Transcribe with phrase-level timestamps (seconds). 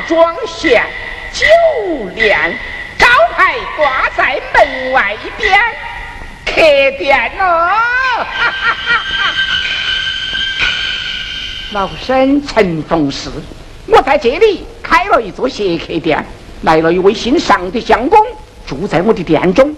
[0.00, 0.82] 假装贤，
[1.30, 1.44] 酒
[2.14, 2.58] 练，
[2.96, 3.06] 招
[3.36, 5.60] 牌挂在门外边，
[6.46, 6.54] 客
[6.98, 7.68] 店哦。
[11.72, 13.28] 老身陈凤氏，
[13.88, 16.24] 我在这里开了一座谢客店，
[16.62, 18.18] 来了一位姓尚的相公，
[18.66, 19.76] 住在我的店中，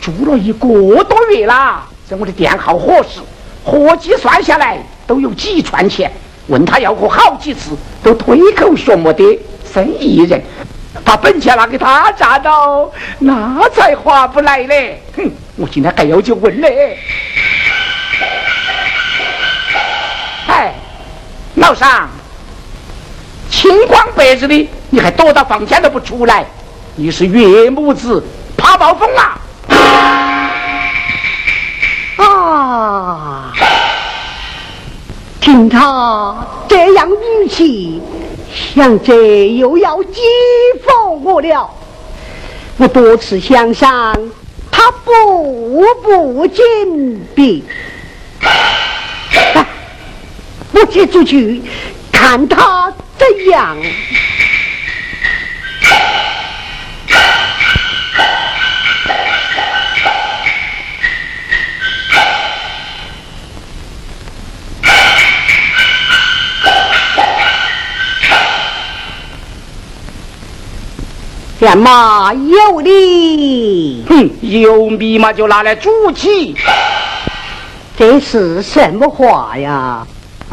[0.00, 1.88] 住了一个多月啦。
[2.08, 3.18] 在我的店好伙食，
[3.64, 4.78] 合计算下来
[5.08, 6.08] 都有几串钱。
[6.50, 7.70] 问他要喝好几次，
[8.02, 9.38] 都推口说没得。
[9.72, 10.42] 生意人
[11.04, 12.90] 把本钱拿给他赚到，
[13.20, 15.00] 那才划不来嘞。
[15.16, 16.98] 哼，我今天还要去问嘞。
[20.48, 20.74] 哎。
[21.56, 22.08] 老尚，
[23.50, 26.46] 清光白日的，你还躲到房间都不出来，
[26.96, 28.24] 你是岳母子
[28.56, 29.38] 怕暴风啊？
[32.16, 33.29] 啊！
[35.40, 36.36] 听他
[36.68, 38.00] 这样语气，
[38.74, 40.18] 想着又要讥
[40.84, 41.68] 讽我了。
[42.76, 44.16] 我多次想上，
[44.70, 47.64] 他步步紧逼。
[50.72, 51.62] 我接出去
[52.12, 53.76] 看他怎样。
[71.60, 74.02] 干嘛有理？
[74.08, 76.56] 哼，有密码就拿来煮起。
[77.98, 80.06] 这是什么话呀？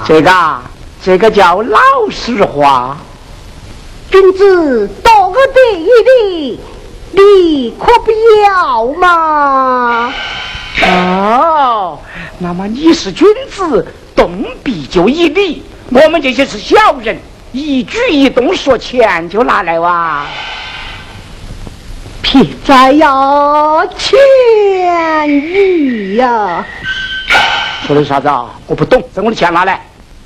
[0.06, 0.62] 这个，
[1.02, 1.80] 这个叫老
[2.12, 2.98] 实话。
[4.12, 5.88] 君子多得一
[6.44, 6.60] 礼，
[7.12, 8.12] 你可不
[8.46, 10.14] 要嘛？
[10.84, 11.98] 哦，
[12.38, 15.64] 那么你是君子，动笔就一礼。
[15.90, 17.18] 我们这些是小人，
[17.54, 20.26] 一举一动说钱就拿来哇。
[22.28, 24.20] 屁在呀，钱
[25.30, 26.66] 你呀。
[27.86, 28.48] 说的啥子啊？
[28.68, 29.82] 我不懂，将我的钱拿来。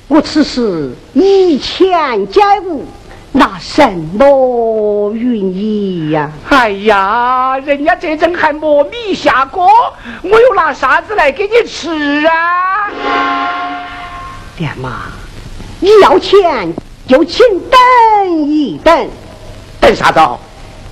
[0.08, 2.84] 我此时以钱解物，
[3.30, 3.88] 拿什
[4.18, 6.28] 么云意呀？
[6.48, 9.68] 哎呀，人家这阵还磨米下锅，
[10.24, 12.90] 我又拿啥子来给你吃啊？
[14.56, 15.02] 爹妈，
[15.78, 16.74] 你要钱
[17.06, 19.08] 就请等一等。
[19.80, 20.18] 等啥子？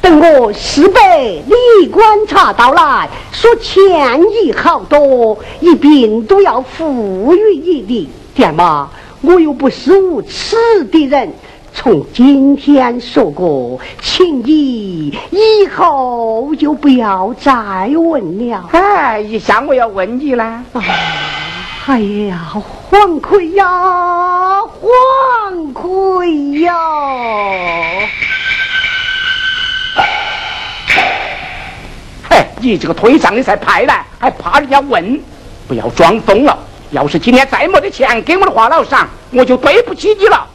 [0.03, 8.09] 等我四百里观察到来，说歉意好多，一并都要付予你的。
[8.35, 8.89] 爹妈，
[9.21, 10.57] 我又不是无耻
[10.91, 11.33] 的人，
[11.75, 17.53] 从今天说过，请你以后就不要再
[17.89, 18.69] 问了。
[18.73, 20.65] 哎，一下我要问你了。
[21.87, 26.75] 哎呀，黄奎呀，黄奎呀！
[32.61, 35.21] 你这个推账的才派来，还怕人家问？
[35.67, 36.59] 不要装疯了！
[36.91, 40.47] 要是今天再没得钱给我的话，老尚我就对不起你了。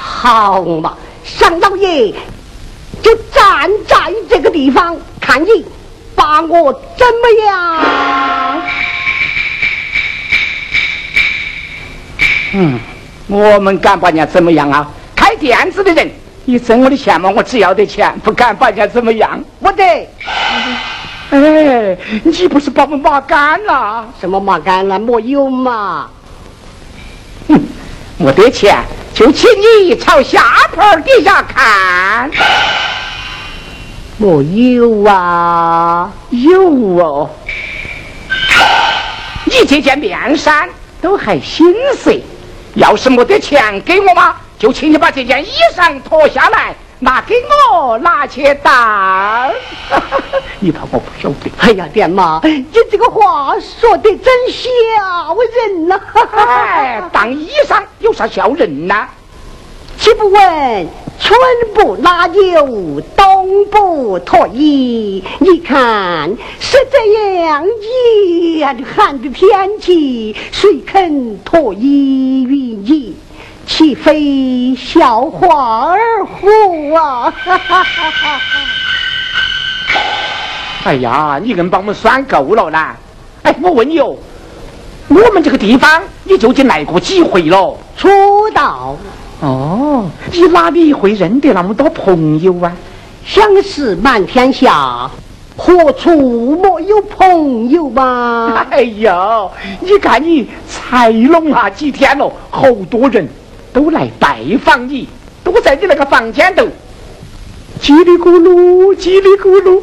[0.00, 2.14] 好嘛，尚老爷
[3.02, 3.96] 就站在
[4.28, 5.66] 这个地方，看你
[6.14, 8.62] 把我怎么样？
[12.52, 12.80] 嗯，
[13.26, 14.88] 我们敢把人家怎么样啊？
[15.14, 16.10] 开店子的人。
[16.48, 19.38] 你挣我的钱嘛，我只要得钱，不敢把人家怎么样。
[19.58, 19.84] 我得。
[21.28, 24.08] 哎，你不是把我骂干了？
[24.18, 24.98] 什么骂干了？
[24.98, 26.08] 没有嘛。
[27.48, 27.60] 哼，
[28.16, 30.42] 没得钱，就请你朝下
[30.72, 32.30] 坡底下看。
[34.16, 34.42] 没
[34.72, 36.10] 有啊？
[36.30, 36.62] 有
[36.96, 37.28] 哦。
[39.44, 40.66] 你这件面衫
[41.02, 42.10] 都还新色，
[42.72, 44.34] 要是没得钱给我吗？
[44.58, 47.36] 就请你把这件衣裳脱下来，拿给
[47.72, 49.52] 我拿去当。
[50.58, 51.50] 你怕我不晓得？
[51.60, 54.66] 哎呀，爹妈，你这个话说的真笑
[55.68, 56.00] 人呐！
[56.32, 59.06] 哎，当衣裳有啥笑人呐？
[59.96, 60.88] 岂不闻
[61.20, 61.38] 春
[61.74, 65.22] 不拉牛，冬不脱衣？
[65.38, 67.64] 你看是这样
[68.56, 73.16] 严寒的天气，谁肯脱衣于你？
[73.68, 77.32] 岂非笑话儿乎啊！
[80.84, 82.78] 哎呀，你硬把我们拴够了呢！
[83.42, 84.16] 哎，我问你哦，
[85.08, 87.76] 我们这个地方你究竟来过几回了？
[87.96, 88.08] 初
[88.54, 88.96] 到。
[89.40, 92.72] 哦，你哪里会认得那么多朋友啊？
[93.26, 95.08] 相识满天下，
[95.56, 98.66] 何处没有朋友嘛？
[98.72, 99.50] 哎呦，
[99.80, 103.28] 你看你才弄那几天了，好多人
[103.72, 105.08] 都来拜访你，
[105.44, 106.66] 都在你那个房间头，
[107.80, 109.82] 叽里咕噜，叽里咕噜，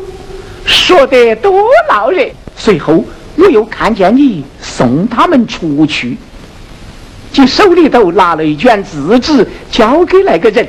[0.66, 2.26] 说得多闹热。
[2.58, 3.04] 随后
[3.36, 6.18] 我又看见你送他们出去，
[7.34, 10.68] 你手里头拿了一卷字纸，交给那个人，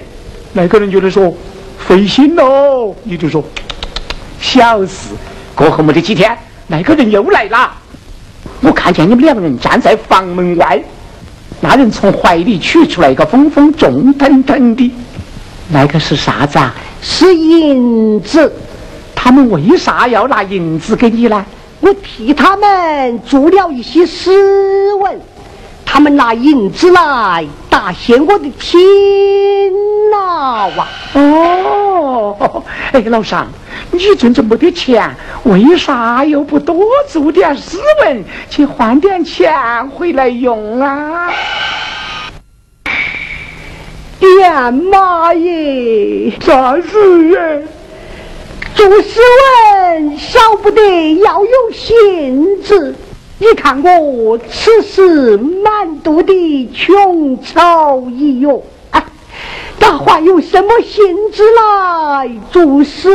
[0.52, 1.32] 那个人觉得说
[1.78, 3.44] 费心喽，你就说
[4.40, 5.10] 小事。
[5.54, 6.36] 过后没得几天，
[6.66, 7.72] 那个人又来了，
[8.60, 10.82] 我看见你们两个人站在房门外，
[11.60, 14.92] 那人从怀里取出来一个风风重腾腾的，
[15.68, 16.74] 那个是啥子啊？
[17.00, 18.52] 是银子。
[19.14, 21.44] 他们为啥要拿银子给你呢？
[21.80, 24.30] 我替他们做了一些诗
[24.94, 25.20] 文，
[25.96, 28.78] 他们拿银子来答谢我的天
[30.10, 30.68] 呐！
[30.76, 30.86] 哇！
[31.14, 32.62] 哦，
[32.92, 33.46] 哎，老尚，
[33.90, 35.10] 你挣这么点钱，
[35.44, 41.32] 为啥又不多做点诗文，去换点钱回来用啊？
[44.20, 44.50] 爹
[44.90, 47.66] 妈耶，啥事耶？
[48.74, 49.18] 做诗
[49.94, 52.94] 文少不得要有兴致。
[53.38, 59.04] 你看我此时满肚的穷愁意哟，啊，
[59.78, 63.10] 哪还有什么兴致来做诗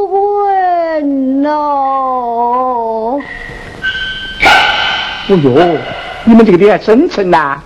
[0.00, 1.50] 文呢？
[1.50, 3.20] 哦
[5.28, 5.78] 哟，
[6.24, 7.58] 你们这个地还真诚呐！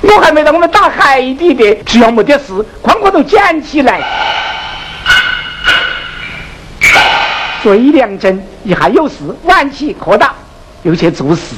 [0.00, 4.00] 我还没让我们打海底的，只要没得事，哐哐都捡起来。
[7.62, 9.14] 最良针，一下有事，
[9.44, 10.34] 晚起课打，
[10.82, 11.54] 又去做事。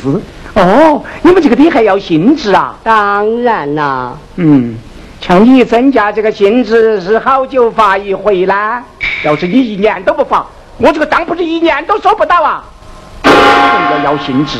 [0.52, 2.76] 哦，你们这个爹还要兴致啊？
[2.84, 4.12] 当然啦。
[4.36, 4.76] 嗯，
[5.18, 8.82] 像你增加这个兴致是好久发一回呢？
[9.24, 10.46] 要是你一年都不发，
[10.76, 12.62] 我这个当不是一年都收不到啊！
[13.24, 14.58] 要要兴致，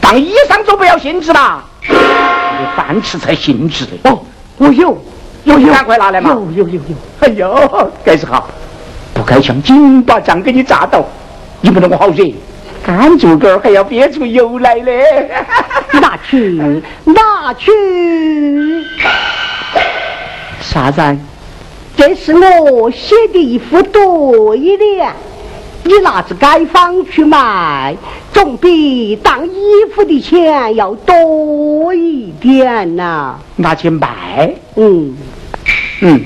[0.00, 4.08] 当医生就不要兴致啦，有饭吃才兴致的。
[4.08, 4.22] 哦，
[4.58, 4.96] 我有，
[5.42, 6.30] 有有，赶快拿来嘛！
[6.30, 6.96] 有有有有。
[7.18, 8.48] 哎呦，该是好。
[9.16, 11.02] 不该像紧把账给你炸到，
[11.62, 12.34] 你不能我好惹，
[12.84, 15.02] 干竹竿还要憋出油来嘞！
[16.02, 17.72] 拿去，拿去！
[20.60, 21.00] 啥子？
[21.96, 25.10] 这是我写的一副对联，
[25.84, 27.96] 你拿着街坊去卖，
[28.34, 29.60] 总比当衣
[29.94, 33.36] 服的钱要多一点呐。
[33.56, 34.54] 拿去卖？
[34.76, 35.16] 嗯
[36.02, 36.20] 嗯。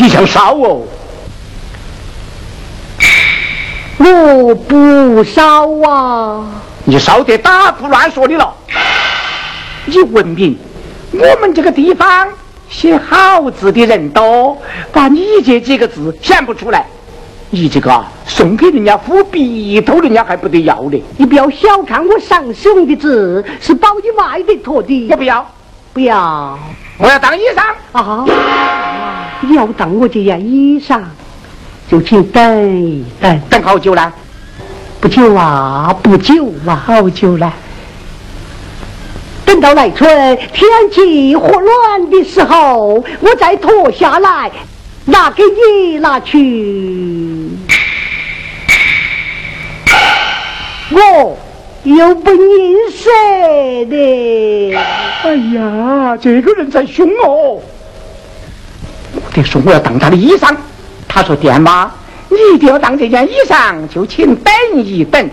[0.00, 0.86] 你想烧哦？
[3.98, 6.44] 我不烧啊！
[6.84, 8.54] 你烧得打胡乱说的了。
[9.86, 10.56] 你文明，
[11.10, 12.28] 我们这个地方
[12.68, 14.56] 写好字的人多，
[14.92, 16.86] 把你这几个字显不出来。
[17.50, 21.02] 你这个啊，送给人家敷鼻头，人家还不得要呢。
[21.16, 25.08] 你不要小看我上使用的字，是包你卖得脱的。
[25.10, 25.44] 我不要，
[25.92, 26.56] 不要，
[26.98, 28.24] 我要当医生啊！
[29.40, 31.00] 你要当我这件衣裳，
[31.88, 33.40] 就请等一等。
[33.48, 34.12] 等好久了？
[35.00, 37.52] 不久啊，不久啊，好久了。
[39.44, 44.50] 等到来春天气和暖的时候，我再脱下来
[45.04, 47.48] 拿给你拿去。
[50.90, 51.38] 我
[51.84, 52.40] 又不认
[52.90, 53.08] 识
[53.86, 54.76] 的。
[55.22, 57.60] 哎呀，这个人才凶哦！
[59.36, 60.54] 我说我要当他的衣裳，
[61.06, 61.90] 他说店妈，
[62.28, 65.30] 你一定要当这件衣裳，就请等一等。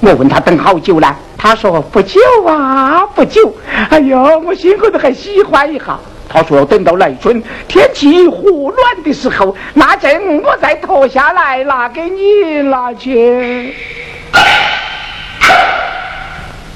[0.00, 3.54] 我问他等好久了，他说不久啊，不久。
[3.90, 5.98] 哎呦，我心口头还喜欢一下。
[6.28, 13.74] 他说要等到来春天气和暖的时候，那阵我再脱下来拿给你拿去。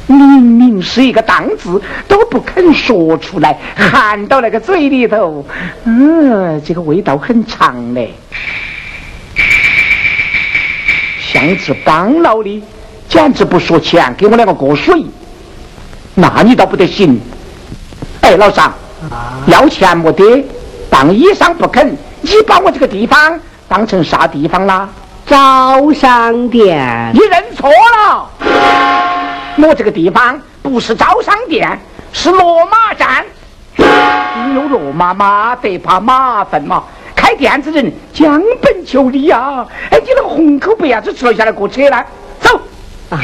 [0.06, 5.44] 明明是一个当字都不肯说出来，含到那个嘴里头，
[5.84, 8.12] 嗯，这个味道很长嘞，
[11.20, 12.62] 像是帮老的，
[13.08, 15.04] 简直不说钱给我两个过水，
[16.14, 17.18] 那你倒不得行。
[18.20, 18.72] 哎，老张，
[19.46, 20.44] 要钱没得，
[20.90, 24.88] 当衣裳不肯，你把我这个地方当成啥地方啦？
[25.26, 27.10] 招商店。
[27.14, 28.30] 你认错了。
[29.56, 31.78] 我这个地方不是招商店，
[32.12, 33.24] 是落马站。
[33.76, 36.82] 你有落马马得怕马粪嘛？
[37.14, 39.64] 开店子人将本求利呀！
[39.90, 42.04] 哎，你那个红口白牙子吃了下来过车呢？
[42.38, 42.60] 走，
[43.08, 43.18] 啊，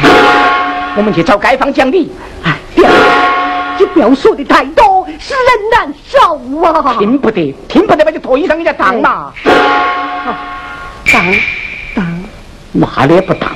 [0.97, 2.11] 我们去找街坊讲理。
[2.45, 2.57] 哎，
[3.79, 6.97] 你不要说的太多，使人难受啊！
[6.99, 9.33] 听不得，听不得，把就脱衣裳给人家当嘛。
[11.13, 11.23] 当
[11.95, 12.25] 当，
[12.73, 13.51] 那也不当。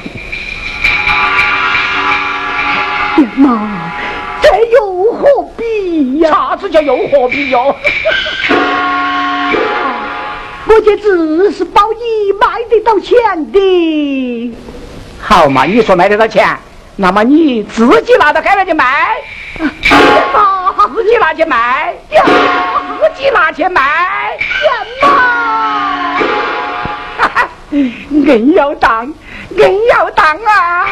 [3.16, 3.92] 爹妈，
[4.42, 6.30] 这又何必呀？
[6.30, 7.74] 啥子叫又何必哟？
[10.66, 13.14] 我这只是包你卖得到钱
[13.52, 14.52] 的。
[15.20, 16.58] 好嘛，你说卖得到钱，
[16.96, 19.14] 那么你自己拿到街上去卖，
[20.32, 22.24] 妈，自己拿去卖，呀，
[22.98, 23.80] 自己拿去卖，
[24.64, 26.18] 呀妈，
[27.70, 29.06] 硬要当，
[29.50, 30.86] 硬要当啊！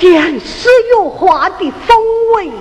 [0.00, 1.96] 这点是有花的风
[2.36, 2.52] 味。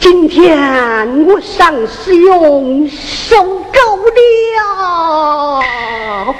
[0.00, 3.96] 今天我上是用收够
[4.56, 6.34] 了。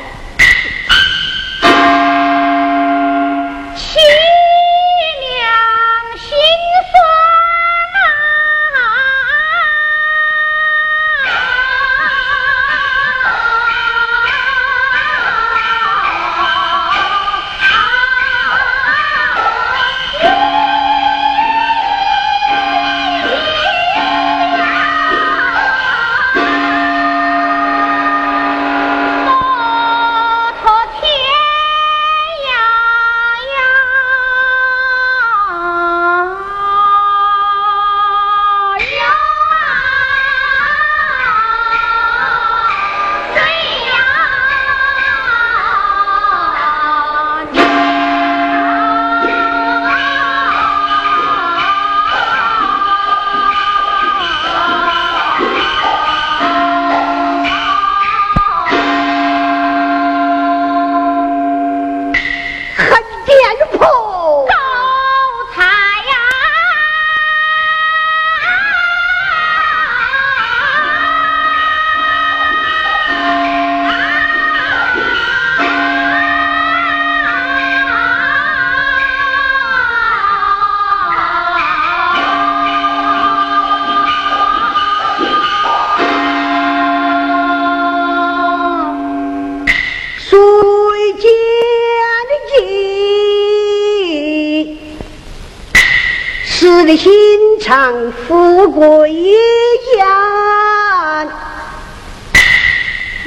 [98.27, 100.05] 富贵言，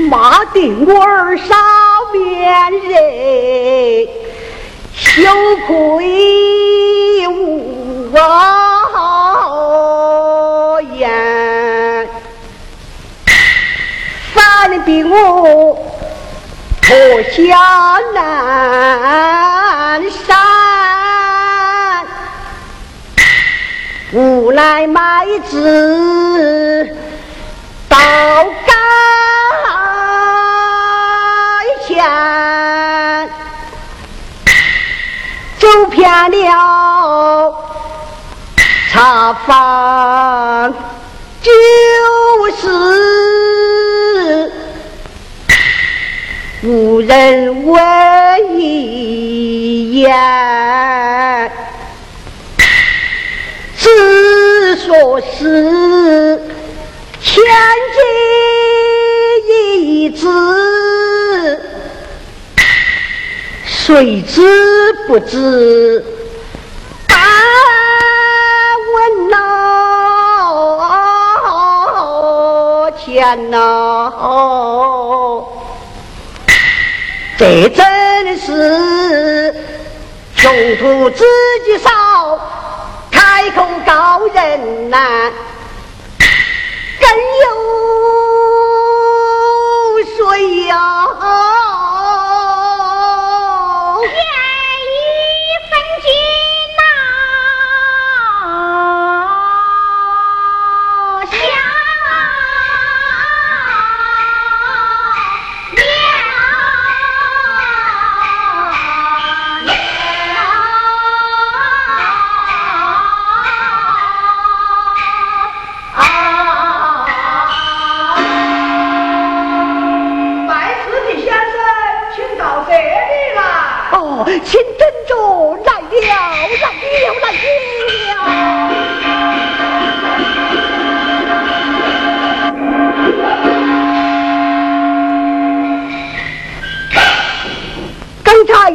[0.09, 1.55] 骂的我儿少
[2.11, 4.07] 面人，
[4.93, 5.23] 羞
[5.65, 8.11] 愧无
[10.91, 12.07] 言，
[14.33, 15.77] 反逼我
[16.81, 17.41] 脱下
[18.13, 19.52] 南
[24.15, 26.87] 无奈买子
[27.89, 27.97] 到
[28.43, 28.71] 街
[31.87, 32.05] 前，
[35.57, 37.55] 走偏了
[38.91, 40.71] 茶坊，
[41.41, 41.51] 就
[42.55, 44.51] 是
[46.61, 47.81] 无人问
[48.59, 50.13] 一言。
[54.03, 56.37] 只说是
[57.21, 57.41] 千
[57.93, 58.03] 金
[59.47, 60.27] 一掷，
[63.65, 66.03] 谁知不知
[67.07, 67.17] 半
[68.93, 69.37] 文呐
[73.05, 74.11] 钱呐，
[77.37, 79.55] 这真是
[80.35, 81.23] 穷途自
[81.65, 81.89] 己少。
[83.35, 85.31] 太空高人呐，
[86.99, 87.09] 更
[87.41, 87.47] 有
[90.05, 90.77] 谁呀？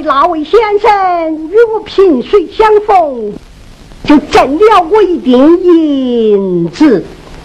[0.08, 3.34] 那位先生与我萍水相逢，
[4.04, 7.04] 就挣了我一锭银子。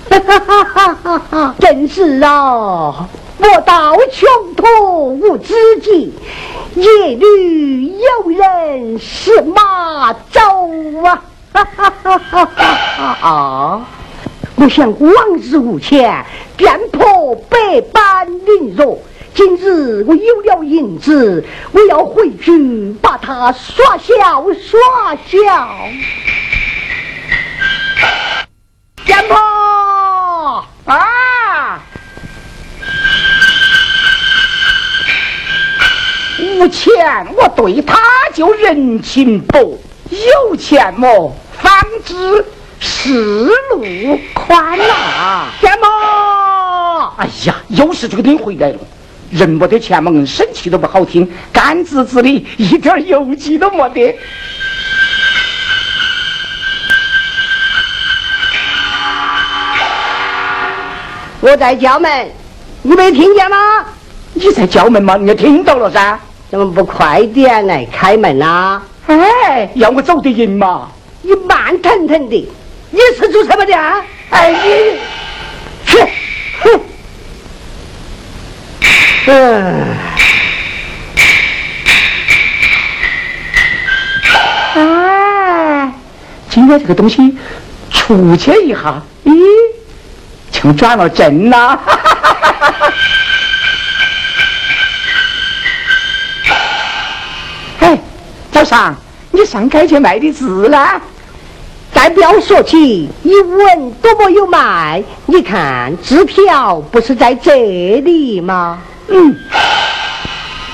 [0.09, 1.55] 哈哈哈哈哈哈！
[1.59, 3.05] 真是啊，
[3.37, 6.13] 我到穷途无知己，
[6.75, 10.39] 夜里有人是马走
[11.03, 11.21] 啊！
[11.51, 13.27] 哈哈哈哈哈哈！
[13.27, 13.87] 啊！
[14.55, 18.97] 我想往日无钱，便破百般凌弱。
[19.35, 24.13] 今日我有了银子，我要回去把它耍小
[24.53, 25.39] 耍小。
[29.07, 31.83] 阎婆啊！
[36.39, 37.99] 无钱我对他
[38.33, 39.79] 就人情薄，
[40.11, 41.73] 有钱么方
[42.05, 42.45] 知
[42.79, 45.47] 世路宽呐。
[45.63, 48.77] 阎婆，哎呀，又是这个你回来了。
[49.33, 54.15] 人没得钱嘛，生气都不好听，干滋滋的，一点油气都没得。
[61.41, 62.31] 我在叫门，
[62.83, 63.57] 你没听见吗？
[64.33, 65.17] 你在叫门吗？
[65.17, 66.17] 你听到了噻？
[66.49, 68.81] 怎么不快点来开门啊？
[69.07, 70.87] 哎，要我走得赢嘛？
[71.23, 72.47] 你慢腾腾的，
[72.91, 74.05] 你是做什么的啊？
[74.29, 74.99] 哎，你
[75.85, 75.99] 去，
[76.61, 76.79] 哼。
[79.25, 79.85] 嗯，
[84.75, 85.93] 哎，
[86.49, 87.37] 今天这个东西
[87.89, 89.31] 出去一下，咦，
[90.51, 91.79] 像转了正呐！
[97.79, 97.97] 哎，
[98.51, 98.93] 早上
[99.31, 101.01] 你上街去卖的字呢？
[101.93, 105.01] 再不要说起，一文都没有卖。
[105.27, 107.55] 你看支票不是在这
[108.01, 108.81] 里吗？
[109.07, 109.35] 嗯，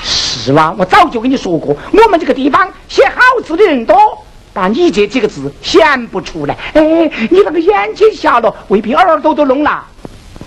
[0.02, 3.96] 是吗，我早就跟你说过，我们这个地方写好字的人多，
[4.52, 6.56] 但你这几个字显不出来。
[6.74, 6.80] 哎，
[7.30, 9.84] 你那个眼睛瞎了，未必耳朵都聋了。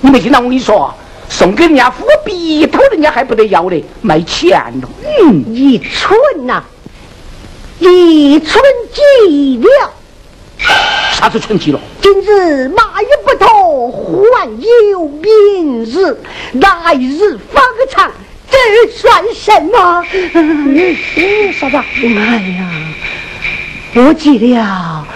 [0.02, 0.94] 你没听到我跟你说，
[1.30, 4.90] 送给人家付鼻头，人家还不得要嘞，卖钱了。
[5.22, 6.64] 嗯，你蠢呐，
[7.80, 8.62] 你蠢
[8.94, 9.94] 极了。
[11.24, 11.80] 啥子蠢极了？
[12.02, 13.90] 今日马也不脱，
[14.36, 14.46] 还
[14.92, 16.18] 有明日，
[16.56, 18.12] 来日方长，
[18.52, 18.58] 这
[18.92, 20.04] 算什么？
[21.54, 21.78] 啥子？
[22.04, 22.70] 哎呀，
[23.96, 25.08] 我记了，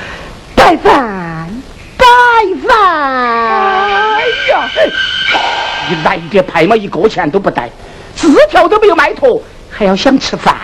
[0.56, 1.50] 拜饭，
[1.98, 2.06] 拜
[2.66, 2.78] 饭。
[4.16, 4.72] 哎呀，
[5.90, 7.70] 你来点派嘛，一个钱都不带，
[8.16, 10.56] 字条都没有卖脱，还要想吃饭？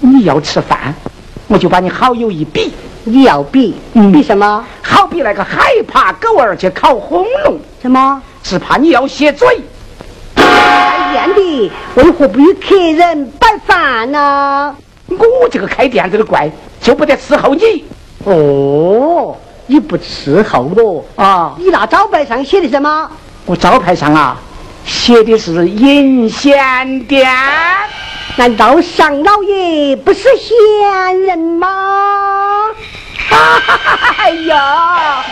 [0.00, 0.94] 你要吃饭，
[1.48, 2.72] 我就把你好友一比。
[3.04, 3.74] 你要比
[4.12, 4.64] 比什么？
[4.82, 8.22] 好比那个害怕狗儿去烤轰龙，什么？
[8.42, 9.46] 是怕你要歇嘴。
[10.34, 14.74] 开店的为何不与客人摆饭呢？
[15.08, 17.84] 我这个开店子的怪，就不得伺候你。
[18.24, 19.36] 哦，
[19.66, 21.54] 你不伺候我啊？
[21.58, 23.10] 你那招牌上写的什么？
[23.44, 24.38] 我招牌上啊，
[24.86, 27.30] 写的是银贤店。
[28.36, 32.63] 难道尚老爷不是闲人吗？
[34.16, 35.24] 哎呀，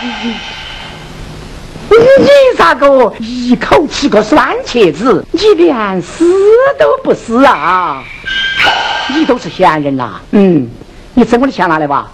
[1.89, 6.25] 你咋个一口吃个酸茄子，你连死
[6.79, 8.03] 都不死啊？
[9.09, 10.69] 你都是闲人啦，嗯，
[11.13, 12.11] 你挣我的钱拿来吧。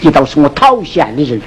[0.00, 1.40] 你倒是我讨嫌的人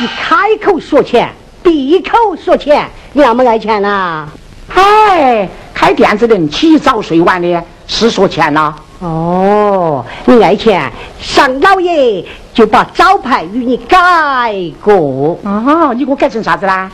[0.00, 4.28] 你开口说钱，闭口说钱，你那么爱钱呐？
[4.68, 5.48] 嗨。
[5.74, 8.74] 开店子的人起早睡晚的，是说钱呐？
[9.00, 15.38] 哦，你爱钱，上老爷就把招牌与你改过。
[15.44, 16.90] 啊，你给我改成啥子啦？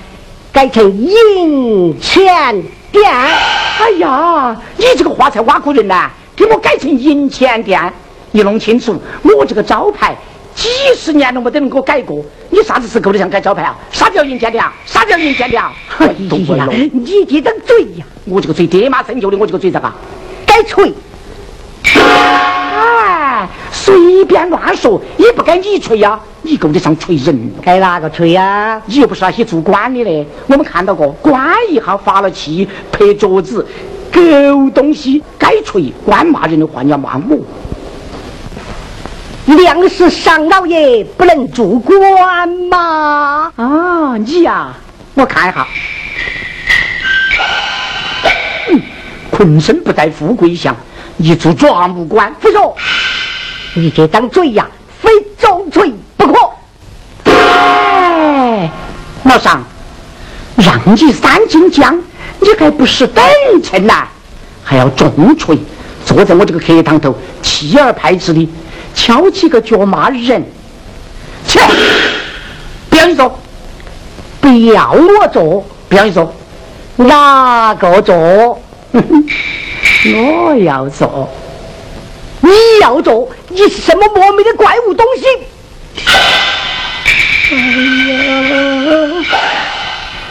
[0.52, 2.62] 改成银钱
[2.92, 3.10] 店。
[3.10, 6.10] 哎呀，你这个话才挖苦人呐！
[6.36, 7.90] 给我改成银钱店，
[8.32, 10.14] 你弄清楚，我这个招牌。
[10.54, 13.74] 几十年都没得人给我改过，你啥子时候得想改招牌啊？
[13.90, 14.72] 啥叫银钱店啊？
[14.84, 15.72] 啥叫银钱的啊？
[15.98, 16.06] 哎
[16.56, 18.04] 呀，你这张嘴呀！
[18.26, 19.90] 我这个嘴爹妈生就的，我这个嘴咋个？
[20.46, 20.92] 该吹！
[22.24, 26.18] 哎，随便乱说也不该你吹呀！
[26.42, 27.52] 你够得上吹人？
[27.62, 28.80] 该哪个吹呀？
[28.86, 30.26] 你又不是那些做官的嘞！
[30.46, 33.66] 我们看到过，官一号发了气，拍桌子，
[34.12, 34.20] 狗
[34.74, 35.92] 东西该吹！
[36.04, 37.38] 官骂人的话，你要骂我。
[39.46, 43.52] 粮食上老爷不能做官吗？
[43.56, 44.74] 啊，你呀，
[45.14, 45.66] 我看一下。
[48.70, 48.80] 嗯，
[49.30, 50.74] 浑身不在富贵相，
[51.18, 52.32] 一做抓木官。
[52.40, 52.76] 不说！
[53.74, 54.68] 你这张嘴呀，
[55.00, 56.50] 非重锤不可。
[57.24, 58.70] 哎，
[59.24, 59.62] 老尚，
[60.56, 62.00] 让你三斤姜，
[62.38, 63.24] 你还不是等
[63.62, 64.06] 称呐？
[64.62, 65.58] 还要重锤，
[66.06, 68.48] 坐在我这个客堂头，气而派之的
[68.94, 70.44] 翘起个脚骂人。
[71.48, 71.60] 切！
[72.88, 73.38] 不要你坐，
[74.40, 76.32] 不要我坐，不要你坐，
[76.96, 78.62] 哪个坐？
[80.14, 81.28] 我要做。
[82.40, 82.50] 你
[82.82, 83.28] 要做？
[83.48, 85.24] 你是什么莫名的怪物东西？
[87.50, 87.56] 哎
[88.12, 89.24] 呀，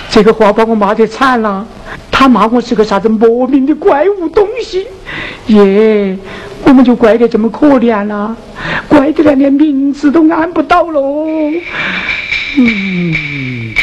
[0.10, 1.66] 这个话把我骂得惨了。
[2.12, 4.86] 他骂我是个啥子莫名的怪物东西？
[5.48, 6.16] 耶，
[6.64, 8.36] 我们就怪得这么可怜了，
[8.88, 11.26] 怪得连名字都安不到喽。
[12.58, 13.74] 嗯，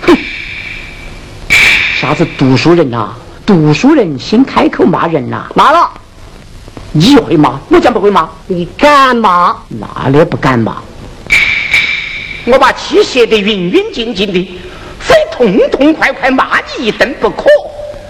[0.00, 0.16] 哼，
[2.00, 3.14] 啥子读书人呐？
[3.48, 5.46] 读书人先开口骂人呐？
[5.54, 5.90] 骂了，
[6.92, 7.58] 你会骂？
[7.70, 8.28] 我讲不会骂。
[8.46, 9.56] 你敢骂？
[9.68, 10.82] 那也不敢骂。
[12.44, 14.58] 我把气泄得匀匀净净的。
[15.00, 17.46] 非痛痛快快骂你一顿不可，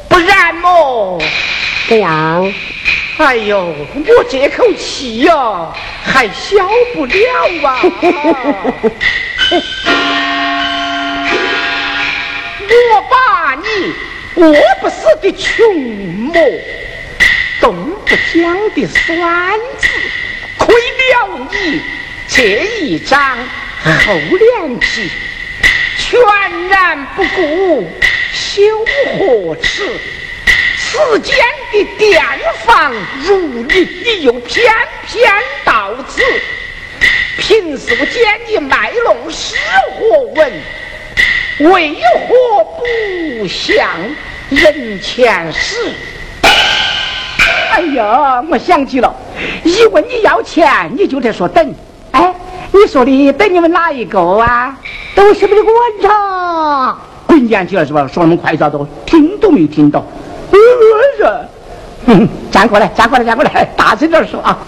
[0.08, 1.22] 不然么？
[1.88, 2.52] 怎样？
[3.18, 5.68] 哎呦，我这口气呀，
[6.02, 7.14] 还消不了
[7.62, 7.78] 啊！
[12.90, 13.94] 我把你
[14.36, 16.34] 饿不死的穷魔，
[17.60, 17.74] 冻
[18.06, 19.88] 不僵的酸子，
[20.58, 21.82] 亏了你
[22.28, 22.42] 这
[22.80, 23.38] 一张
[23.82, 25.10] 厚脸皮。
[25.98, 27.90] 全然不顾，
[28.32, 28.62] 修
[29.18, 29.82] 何耻？
[30.78, 31.36] 此间
[31.72, 32.22] 的殿
[32.64, 33.64] 房如你，
[34.04, 34.72] 你又偏
[35.06, 35.30] 偏
[35.64, 36.22] 到此。
[37.36, 39.56] 平素见你卖弄诗
[39.98, 40.52] 和文，
[41.60, 43.88] 为何不向
[44.48, 45.76] 人前使？
[47.72, 49.14] 哎呀，我想起了，
[49.64, 51.74] 一问你要钱，你就得说等。
[52.12, 52.34] 哎，
[52.72, 54.76] 你说的等你们哪一个啊？
[55.14, 56.96] 都是不是观察？
[57.26, 58.08] 滚眼去了是吧？
[58.12, 60.04] 说那么快咋都听都没听到。
[62.06, 64.58] 嗯，站过来，站过来，站过来，大声点说啊！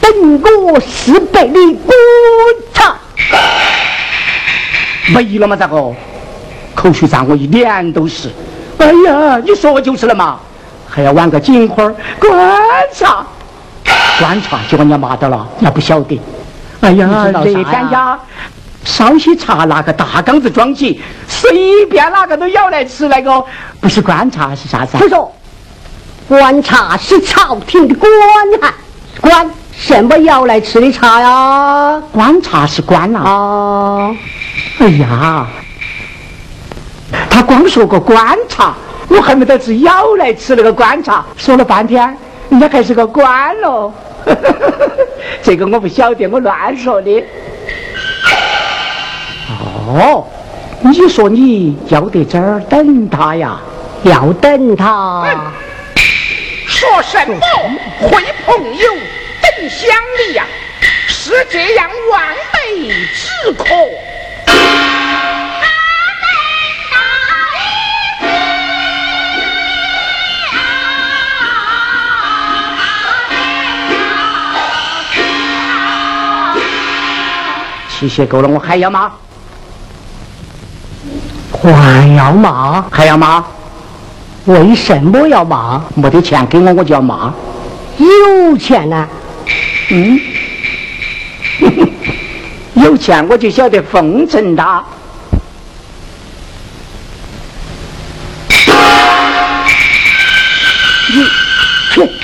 [0.00, 1.96] 等我四百里观
[2.74, 2.96] 察。
[5.12, 5.56] 没了吗？
[5.56, 5.94] 咋个？
[6.74, 8.30] 口水脏，我一脸都是。
[8.78, 10.38] 哎呀，你说就是了嘛？
[10.88, 12.32] 还要玩个金花观
[12.94, 13.26] 察？
[14.20, 16.20] 观察就把人家骂到了，人家不晓得。
[16.80, 18.18] 哎呀，热干家，
[18.84, 23.08] 烧些茶，拿个大缸子装起，随便哪个都舀来吃。
[23.08, 23.44] 那个
[23.80, 24.96] 不是观察是啥子？
[24.96, 25.34] 不说，
[26.28, 28.10] 观察是朝廷的官
[28.60, 28.72] 哈，
[29.20, 32.02] 官什么舀来吃的茶呀？
[32.12, 33.22] 观察是官呐。
[33.24, 34.16] 哦，
[34.80, 35.46] 哎呀，
[37.30, 38.74] 他光说个观察，
[39.08, 41.24] 我恨不得是舀来吃那个观察。
[41.36, 42.16] 说了半天，
[42.50, 43.92] 人家还是个官喽。
[45.42, 47.24] 这个我不晓得，我乱说的。
[49.48, 50.26] 哦，
[50.80, 53.60] 你说你要在这儿等他呀？
[54.02, 55.24] 要等他？
[56.66, 57.36] 说什么？
[58.00, 58.92] 会朋友
[59.58, 59.88] 等乡
[60.28, 60.46] 里呀？
[61.08, 63.64] 是这样完美止渴。
[77.90, 79.10] 气血够了，我还要骂，
[81.50, 83.44] 还要骂，还要骂，
[84.44, 85.82] 为什么要骂？
[85.96, 87.34] 没得钱给我，我就要骂。
[87.98, 89.08] 有钱呢？
[89.90, 90.20] 嗯，
[92.74, 94.84] 有钱我就晓得奉承他。
[101.10, 101.24] 你
[101.90, 102.18] 去。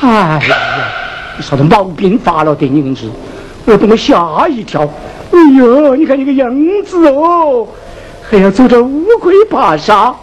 [0.00, 3.10] 哎呀，啥子毛病发了的你子，
[3.64, 4.82] 我把我吓一跳。
[5.32, 7.66] 哎呦，你看你个样子哦，
[8.28, 10.14] 还要走这乌龟爬沙，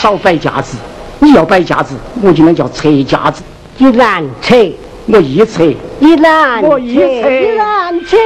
[0.00, 0.76] 少摆架子。
[1.18, 3.42] 你要摆架子，我今天叫拆架子。
[3.76, 4.70] 你难拆，
[5.06, 5.74] 我一拆。
[5.98, 8.16] 你难我一拆，你难拆。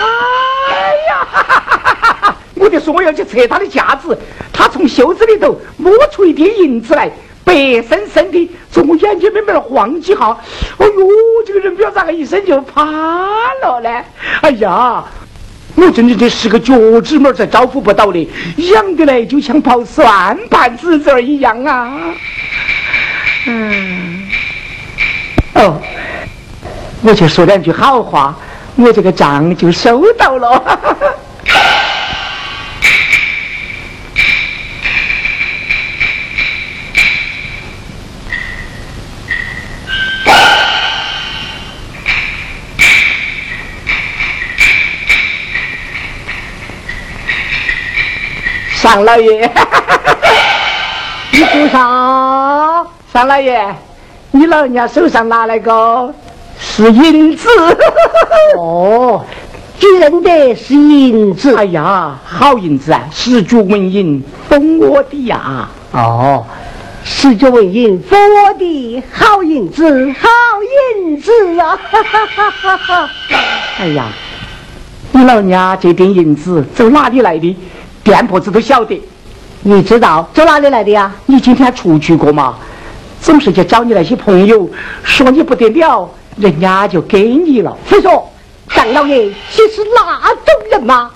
[0.00, 0.06] 哎
[1.10, 2.36] 呀，哈哈哈哈哈！
[2.54, 4.18] 我就说我要去拆他的架子，
[4.50, 7.12] 他从袖子里头摸出一叠银子来。
[7.50, 10.36] 白生生的从我眼睛边边晃几下，
[10.78, 11.08] 哎呦，
[11.44, 13.90] 这个人不要咋个一身就趴了呢？
[14.42, 15.02] 哎呀，
[15.74, 22.14] 我真的这是个脚趾拇才招呼不到的，痒的嘞就像刨蒜盘子子儿一样啊！
[23.46, 24.28] 嗯。
[25.54, 25.82] 哦，
[27.02, 28.38] 我就说两句好话，
[28.76, 30.78] 我这个账就收到了。
[48.82, 49.50] 尚老爷，
[51.32, 52.86] 你说啥？
[53.12, 53.62] 尚老爷，
[54.30, 56.14] 你老人家手上拿那个
[56.58, 57.46] 是银子。
[58.56, 59.22] 哦，
[59.78, 61.54] 只认得是银子。
[61.56, 65.68] 哎呀，好银子啊，十足文银封我的呀。
[65.92, 66.46] 哦，
[67.04, 69.84] 十足文银封我的好银子，
[70.18, 70.28] 好
[70.96, 71.78] 银子啊！
[73.78, 74.06] 哎呀，
[75.12, 77.54] 你老人家这点银子走哪里来的？
[78.02, 79.00] 店铺子都晓得，
[79.62, 81.12] 你知道走哪里来的呀？
[81.26, 82.56] 你今天出去过吗？
[83.20, 84.68] 总是去找你那些朋友，
[85.04, 87.76] 说你不得了，人家就给你了。
[87.84, 88.26] 非说！
[88.74, 91.10] 张老爷，你是哪种人吗？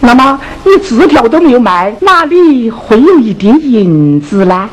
[0.00, 4.68] 那么你字条都没有卖，哪里会有一锭银子呢？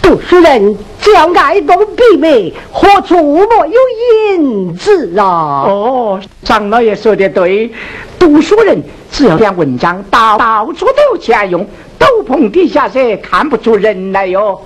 [0.00, 5.64] 读书人只要爱动笔墨，何处没有银子啊？
[5.66, 7.70] 哦，张老爷说的对，
[8.18, 8.82] 读书人
[9.16, 11.66] 只要点文章，到到处都有钱用，
[11.98, 14.60] 斗篷底下谁看不出人来哟。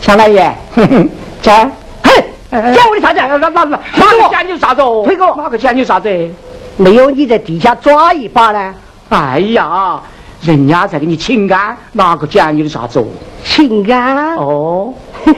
[0.00, 0.50] 张老爷，
[1.42, 1.52] 这，
[2.02, 3.20] 嘿，叫我的啥子？
[3.20, 3.78] 那那那哪
[4.22, 4.80] 个讲你啥子？
[5.04, 6.08] 推哥，哪个讲你啥子？
[6.78, 8.74] 没有你在地下抓一把呢？
[9.10, 10.00] 哎呀，
[10.44, 13.06] 人家在给你请安，哪个讲你的啥子哦？
[13.42, 14.36] 请安？
[14.36, 14.92] 哦，
[15.24, 15.34] 为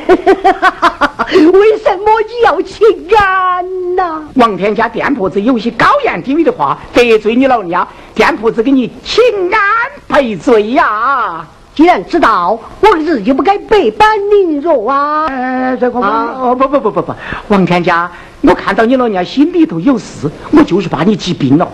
[1.79, 2.85] 什么你要请
[3.16, 4.25] 安呢？
[4.35, 9.61] 王天家店铺子有些高言低语的话得罪你老人家，店铺子给你请安
[10.09, 11.47] 赔罪呀。
[11.73, 15.27] 既然知道，我日就不该百般凌辱啊！
[15.29, 17.14] 哎，这个哦不不不不不，
[17.47, 21.69] 王天家，我看到你老人家心里头有事，我就是怕你急病了。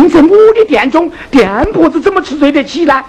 [0.00, 3.02] 病在我的店中，店婆子怎么吃罪得起呢？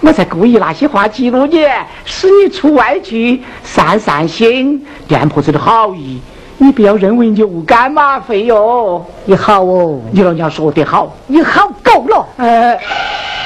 [0.00, 1.66] 我才故意那些话激怒你，
[2.04, 4.86] 使你出外去散散心。
[5.08, 6.20] 店铺子的好意，
[6.58, 9.04] 你不要认为牛肝马肺哟。
[9.24, 12.26] 你好哦，你老娘说得好，你好够了。
[12.36, 12.78] 呃，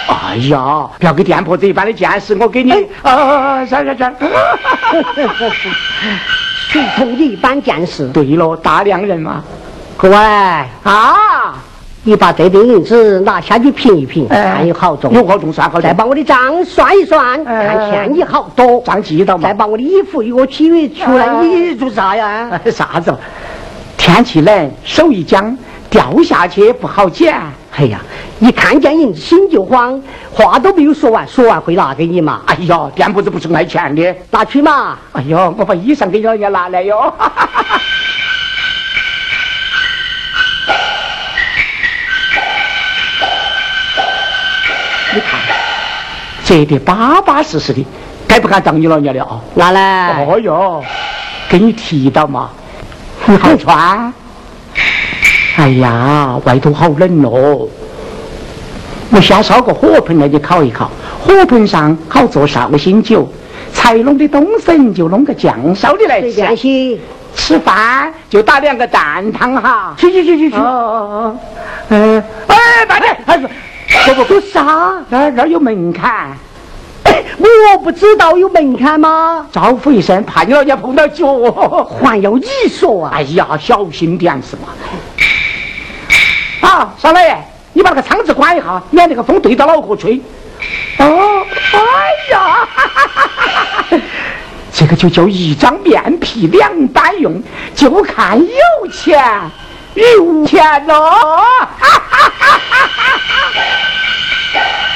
[0.08, 2.72] 哎呀，不要给店铺子一般的见识，我给你。
[3.02, 4.14] 啊，行行行。
[6.68, 8.06] 谁同你一般见识？
[8.08, 9.42] 对了，大量人嘛。
[9.96, 11.54] 各位啊，
[12.02, 15.12] 你把这锭银子拿下去评一评，哎看有好重。
[15.12, 18.80] 有好重算好重再把我的账算一算，哎看欠你好多。
[18.80, 19.52] 账记到嘛再？
[19.54, 22.48] 把我的衣服一个起月出来，哎你做啥呀？
[22.64, 23.14] 哎啥子？
[23.98, 25.56] 天气冷，手一僵，
[25.90, 27.34] 掉下去不好捡。
[27.76, 28.00] 哎呀，
[28.38, 32.40] 一看见银子心就慌，话都没有说完，说完会拿给你嘛？
[32.46, 34.16] 哎呀，店铺子不是卖钱的。
[34.30, 34.98] 拿去嘛。
[35.12, 37.12] 哎呦，我把衣裳给人家拿来哟。
[46.50, 47.86] 折得巴巴适适的，
[48.26, 49.40] 该不敢当你老人家的啊？
[49.54, 49.80] 拿来。
[50.08, 50.82] 哎呦，
[51.48, 52.50] 给你提到嘛，
[53.24, 54.12] 你好穿。
[55.56, 57.68] 哎呀，外头好冷哦。
[59.12, 60.90] 我先烧个火盆来你烤一烤，
[61.24, 63.32] 火盆上好做绍兴酒，
[63.72, 67.00] 才弄的冬笋就弄个酱烧的来随吃。
[67.36, 69.94] 吃饭就打两个蛋汤哈。
[69.96, 70.56] 去去去去去。
[70.56, 70.66] 哦哦
[71.12, 71.36] 哦，
[71.90, 72.56] 嗯，哎，
[72.88, 73.48] 慢点，还是
[74.06, 75.04] 不不不，啥？
[75.08, 76.36] 那儿那儿有门槛，
[77.04, 77.24] 哎
[77.72, 79.46] 我不知道有门槛吗？
[79.52, 81.26] 招呼一声，怕你老人家碰到脚。
[81.84, 83.12] 还要你说啊？
[83.14, 84.68] 哎呀，小心点是嘛。
[86.60, 87.36] 啊，少老爷，
[87.72, 90.20] 你把那个窗子关一下，免那个风对着脑壳吹。
[90.98, 91.78] 哦，哎
[92.32, 92.68] 呀，
[94.72, 97.42] 这个就叫一张面皮两般用，
[97.74, 99.18] 就看有钱
[99.94, 100.94] 与无钱喽。
[104.58, 104.60] 快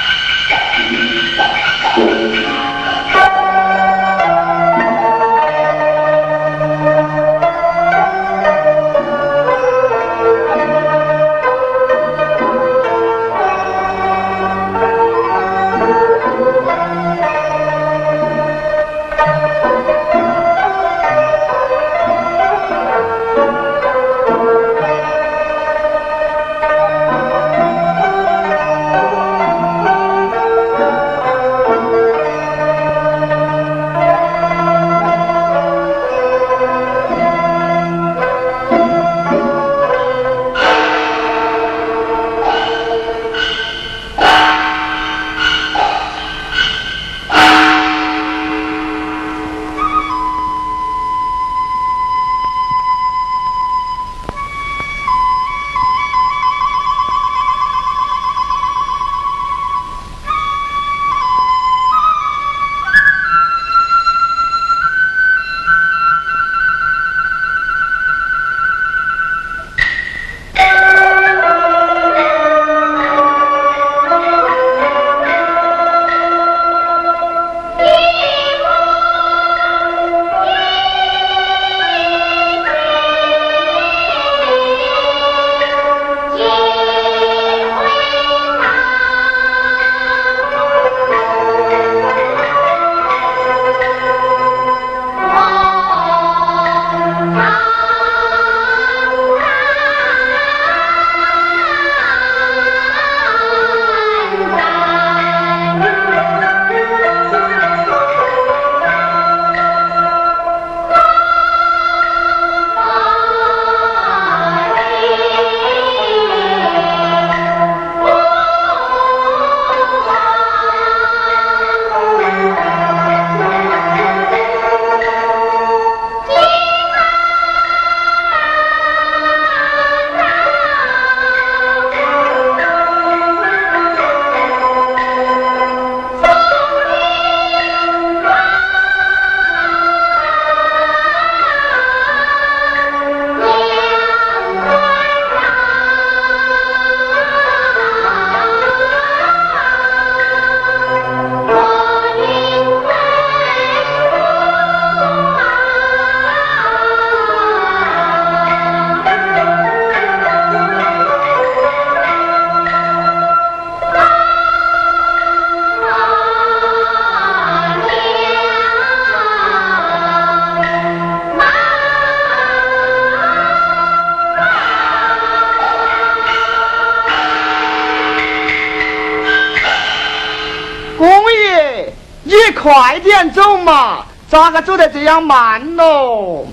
[183.04, 184.04] 点走嘛！
[184.28, 186.48] 咋个走得这样慢喽？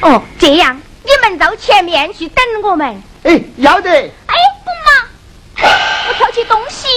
[0.00, 3.00] 哦，这样你们到前面去等我们。
[3.22, 3.90] 哎，要得。
[3.90, 4.34] 哎，
[4.64, 5.68] 不嘛，
[6.08, 6.88] 我挑起东西，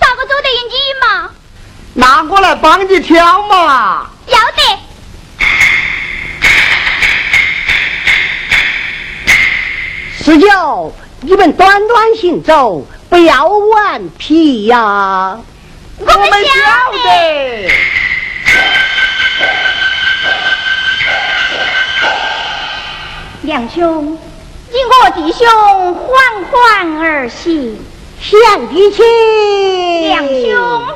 [0.00, 1.30] 咋个走得赢你嘛？
[1.94, 4.10] 那我来帮你挑嘛。
[4.26, 4.78] 要得。
[10.24, 15.38] 十九，你们短短行走，不要顽皮呀。
[16.14, 16.50] 我们晓
[17.04, 17.06] 得。
[23.42, 24.18] 两兄，
[24.70, 27.76] 你我弟兄缓缓而行，
[28.20, 29.02] 向弟去。
[30.06, 30.91] 两兄，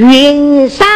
[0.00, 0.86] 云山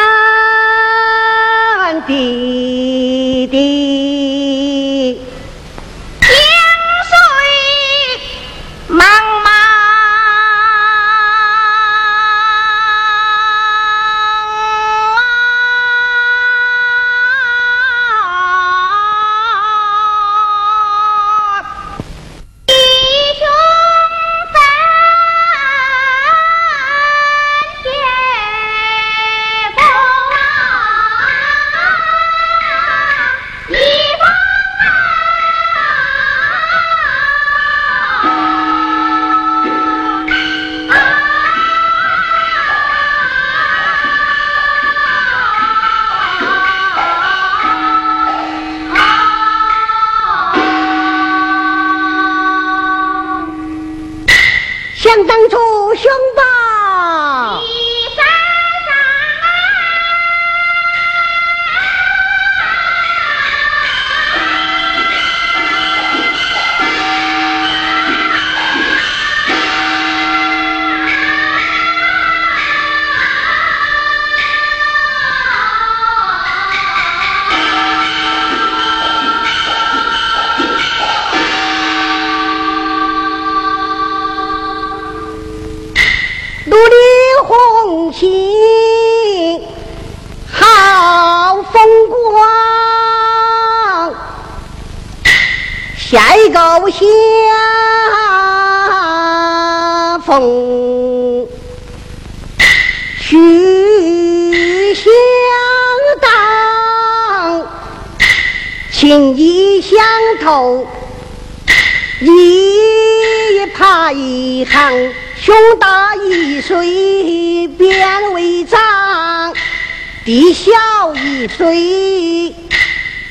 [121.42, 122.54] 一岁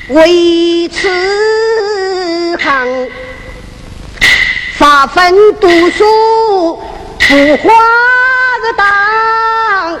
[0.08, 1.08] 为此
[2.58, 3.10] 行。
[4.74, 6.04] 发奋读书
[7.20, 7.72] 不花
[8.60, 9.98] 个当，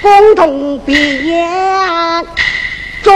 [0.00, 1.44] 共同毕业
[3.02, 3.12] 做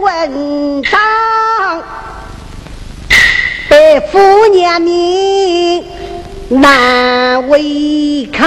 [0.00, 1.00] 文章，
[3.68, 5.84] 百夫年名。
[6.48, 8.46] 难违抗，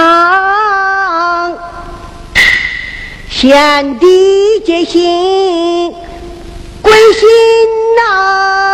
[3.48, 5.92] 天地皆心
[6.82, 7.28] 归心
[7.96, 8.65] 呐。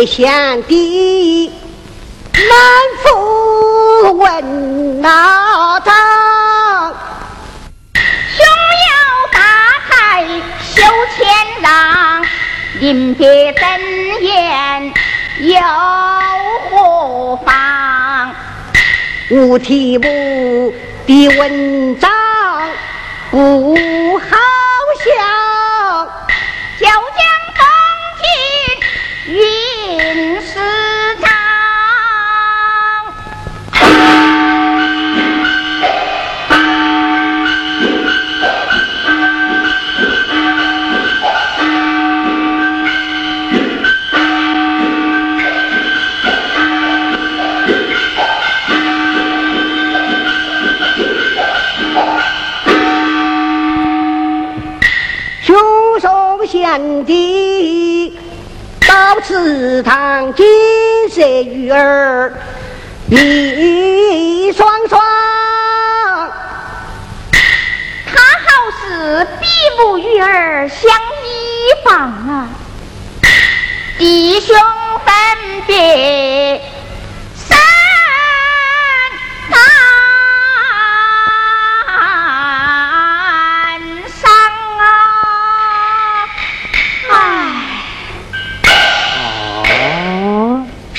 [0.00, 1.52] 贞洁贤弟
[2.32, 2.48] 难
[3.02, 5.94] 负问哪张？
[7.94, 8.46] 兄
[8.88, 8.92] 要
[9.30, 9.38] 大
[9.90, 10.24] 才
[10.62, 10.80] 修
[11.16, 11.18] 谦
[11.60, 12.24] 让，
[12.80, 13.62] 临别赠
[14.22, 14.90] 言
[15.40, 15.60] 又
[16.70, 18.34] 何妨？
[19.28, 20.08] 无题目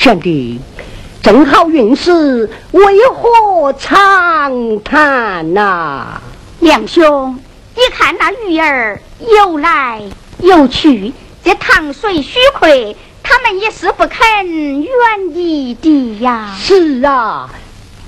[0.02, 0.58] 贤弟，
[1.22, 2.82] 正好运势，为
[3.14, 6.20] 何长叹呐、
[6.58, 7.38] 梁兄，
[7.76, 10.02] 你看那鱼儿游来
[10.40, 11.12] 游去，
[11.44, 14.90] 这塘水虚亏，他们也是不肯远
[15.34, 16.52] 离的呀。
[16.58, 17.48] 是啊，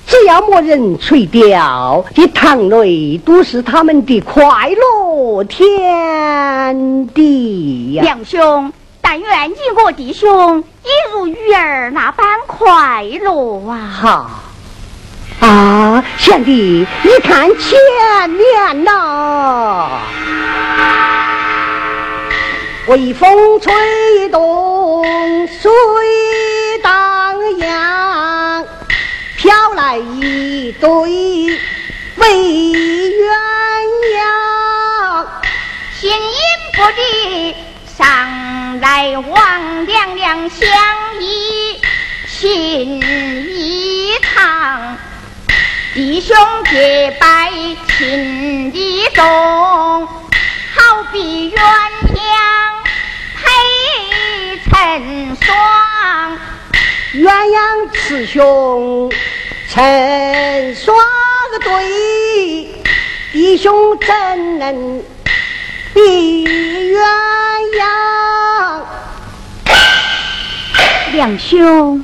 [0.05, 8.03] 只要没人垂钓，这塘内都是他们的快乐天地呀。
[8.03, 13.73] 梁兄，但愿你我弟兄也如鱼儿那般快乐啊！
[14.01, 14.29] 哈
[15.41, 19.99] 啊，贤弟，你看前面呐，
[22.87, 25.03] 微风吹动
[25.47, 25.71] 水
[26.81, 28.63] 荡漾，
[29.37, 30.89] 飘来一对
[32.15, 33.27] 美鸳
[34.15, 35.25] 鸯。
[35.99, 36.17] 形影
[36.73, 37.55] 不离，
[37.97, 38.05] 上
[38.85, 40.69] 来王娘娘相
[41.19, 41.81] 依，
[42.27, 44.95] 情意长。
[45.95, 46.37] 弟兄
[46.69, 47.51] 结拜
[47.97, 49.25] 情意重，
[50.05, 51.57] 好比鸳
[52.13, 52.21] 鸯
[53.35, 53.43] 配
[54.69, 56.37] 成双。
[57.15, 59.11] 鸳鸯雌雄
[59.67, 60.95] 成双
[61.63, 62.67] 对，
[63.31, 65.03] 弟兄怎能
[65.95, 66.99] 比鸳
[67.79, 68.81] 鸯？
[71.13, 72.03] 梁兄，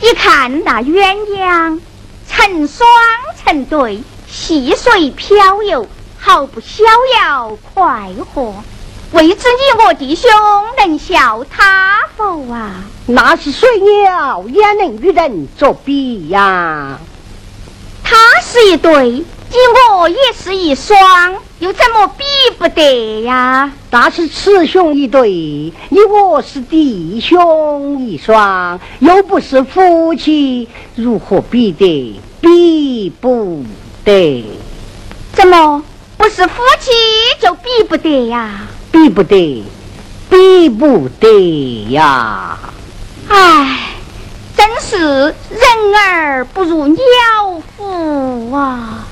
[0.00, 1.78] 你看那鸳鸯
[2.28, 2.84] 成双
[3.40, 5.86] 成对，细水飘游，
[6.18, 6.82] 毫不逍
[7.20, 8.52] 遥快活。
[9.12, 10.28] 未知你我弟兄
[10.76, 12.82] 能笑他否啊？
[13.06, 16.98] 那是水鸟也能与人作比呀。
[18.02, 19.24] 他是一对，
[19.54, 19.60] 你
[19.92, 20.98] 我也是一双，
[21.60, 22.24] 又怎么比
[22.58, 23.70] 不得呀？
[23.88, 32.20] 那是雌雄一对，你我是弟兄一双，又不是夫妻，如何比得？
[32.40, 33.64] 比不
[34.04, 34.44] 得，
[35.32, 35.80] 怎么
[36.16, 36.90] 不是夫妻
[37.40, 38.62] 就比不得呀？
[38.90, 39.62] 比不得，
[40.28, 42.58] 比不得呀！
[43.28, 43.78] 唉，
[44.56, 46.98] 真是人儿不如鸟
[47.76, 49.06] 夫啊！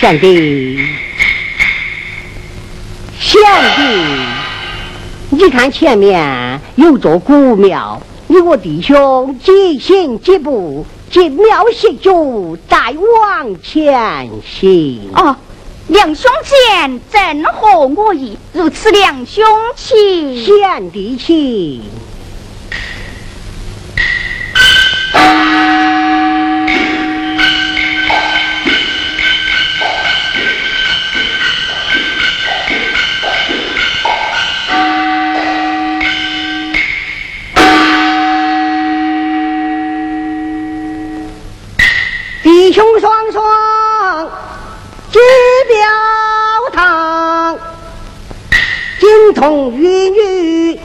[0.00, 0.78] 贤弟，
[3.18, 3.42] 贤
[3.76, 3.82] 弟，
[5.30, 12.10] 你看前面有座古庙，你我弟兄几行几步，进庙歇脚，
[12.68, 15.10] 再往前行。
[15.14, 15.36] 哦，
[15.88, 19.44] 两兄见正合我意，如此两兄
[19.76, 20.42] 请。
[20.42, 21.82] 贤弟请。
[42.72, 44.30] 兄双双
[45.10, 45.18] 举
[45.68, 45.78] 表
[46.72, 47.58] 堂，
[49.00, 50.80] 金童玉女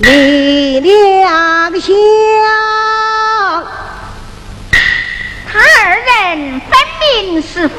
[0.00, 1.96] 离两相。
[5.50, 7.74] 他二人分明是夫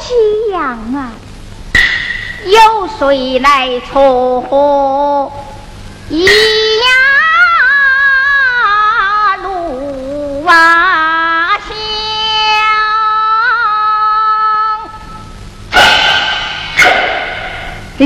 [0.00, 0.12] 妻
[0.52, 0.62] 样
[0.94, 1.12] 啊！
[2.44, 5.32] 有谁来撮合？
[6.10, 6.30] 咿呀，
[9.42, 10.52] 路啊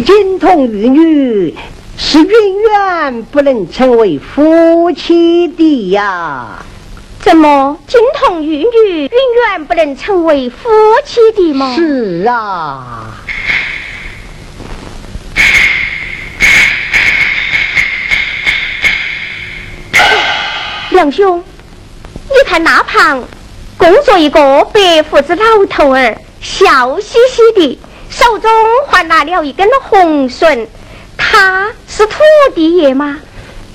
[0.03, 1.55] 金童玉女
[1.97, 6.63] 是永远不能成为夫妻的呀！
[7.21, 9.11] 怎么，金童玉女永
[9.49, 10.69] 远不能成为夫
[11.05, 11.75] 妻的吗？
[11.77, 13.15] 是啊。
[20.91, 21.43] 梁兄，
[22.29, 23.23] 你看那旁
[23.77, 27.79] 工作一个白胡子老头儿，笑嘻嘻的，
[28.19, 28.51] 手中
[28.89, 30.67] 还拿了一根红绳，
[31.17, 32.17] 他是土
[32.53, 33.17] 地爷吗？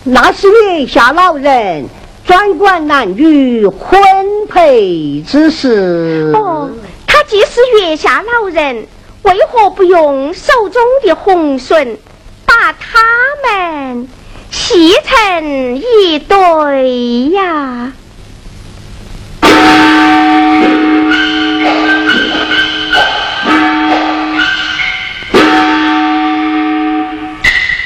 [0.03, 1.87] 那是月下老人。
[2.25, 4.01] 专管男女婚
[4.49, 6.31] 配之事。
[6.33, 6.69] 哦，
[7.07, 8.85] 他既是月下老人，
[9.21, 11.97] 为何不用手中的红绳
[12.45, 12.99] 把他
[13.45, 14.09] 们
[14.51, 17.93] 系成一对呀？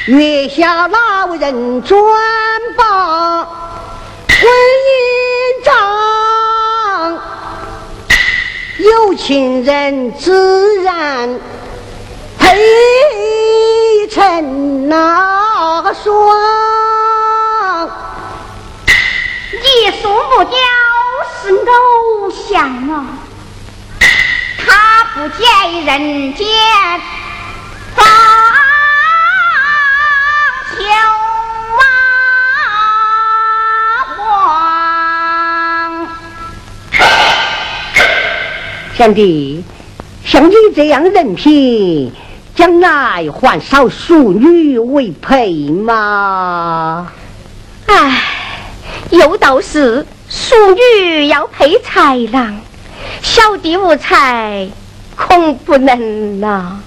[0.08, 2.00] 月下老人专
[2.78, 3.44] 把。
[3.44, 4.40] 婚
[4.88, 7.20] 姻账，
[8.78, 11.38] 有情人自然
[12.38, 12.56] 配
[14.10, 16.06] 成那双。
[19.52, 20.56] 你说木雕
[21.42, 23.04] 是偶像啊，
[24.56, 26.46] 他不见人间。
[38.94, 39.62] 贤弟，
[40.24, 42.12] 像你这样人品，
[42.56, 47.06] 将来还少淑女为配吗？
[47.86, 48.20] 唉，
[49.10, 52.60] 有道是淑女要配才郎，
[53.22, 54.68] 小弟无才，
[55.14, 56.80] 恐不能呐。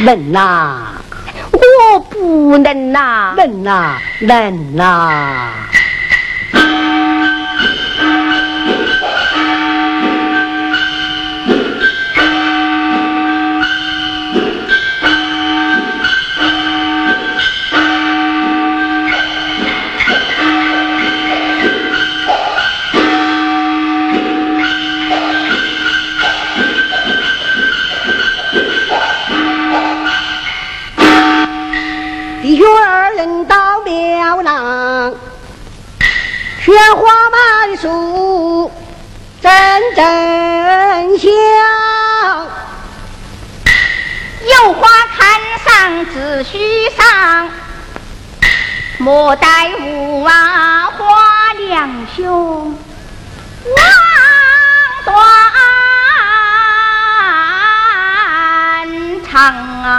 [0.00, 0.94] 能呐，
[1.78, 3.34] 我不能呐。
[3.36, 5.52] 能呐，能呐。
[36.64, 38.72] 雪花满树，
[39.42, 39.52] 阵
[39.94, 41.30] 阵香。
[44.46, 47.50] 有花看上只须赏，
[48.96, 52.74] 莫待无啊花两兄
[53.76, 53.76] 望
[55.04, 55.12] 断
[59.30, 59.52] 肠
[59.82, 59.90] 啊！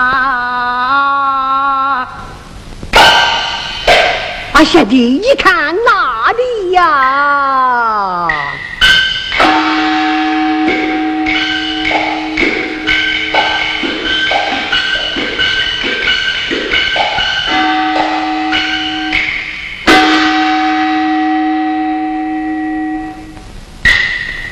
[4.54, 6.06] 啊，贤弟，你看那。
[6.26, 6.42] 哪里
[6.76, 8.28] 呀？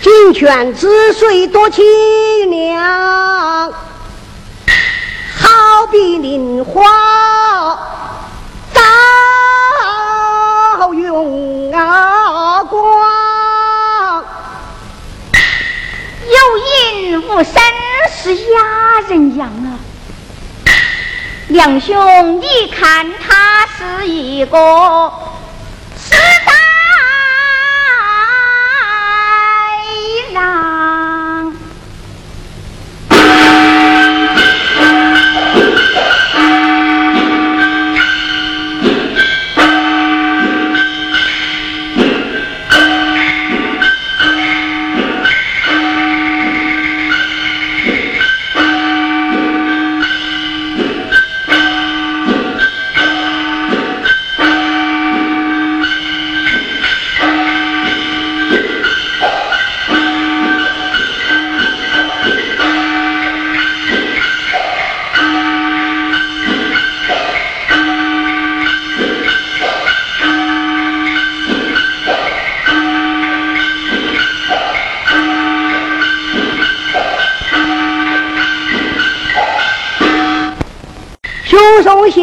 [0.01, 1.83] 金泉之水多清
[2.49, 3.71] 凉，
[5.37, 6.81] 好比莲花。
[10.93, 12.12] 用啊
[17.23, 17.53] 影无声
[18.11, 19.79] 是哑人样啊！
[21.47, 24.57] 梁兄，你看他是一个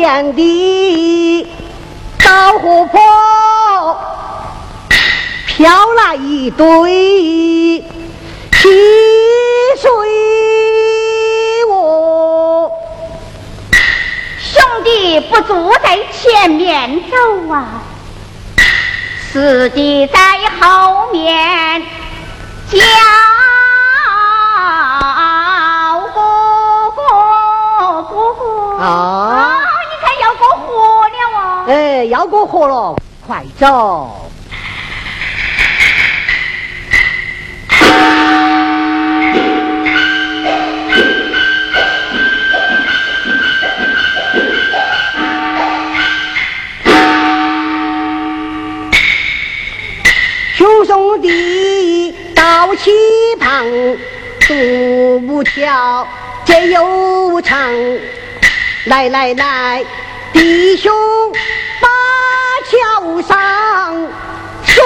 [0.00, 1.46] 出现的
[2.24, 4.00] 到河坡，
[5.46, 7.84] 飘来一堆
[8.52, 8.68] 溪
[9.76, 9.90] 水
[11.68, 12.72] 哦。
[14.38, 17.82] 兄弟不住在前面走啊，
[19.30, 20.18] 师弟在
[20.58, 21.82] 后面
[22.70, 22.78] 叫。
[28.82, 29.29] 啊！
[31.70, 34.28] 哎，要过河了，快走！
[50.56, 52.90] 兄兄弟到溪
[53.38, 53.64] 旁，
[54.40, 56.04] 独木桥
[56.44, 57.56] 皆有唱。
[58.86, 59.84] 来来来，
[60.32, 60.92] 弟兄
[61.80, 61.88] 把
[62.70, 63.94] 桥上
[64.64, 64.82] 水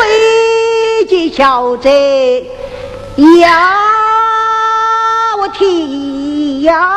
[1.09, 1.89] 击桥子
[3.41, 3.77] 呀，
[5.39, 6.91] 我提呀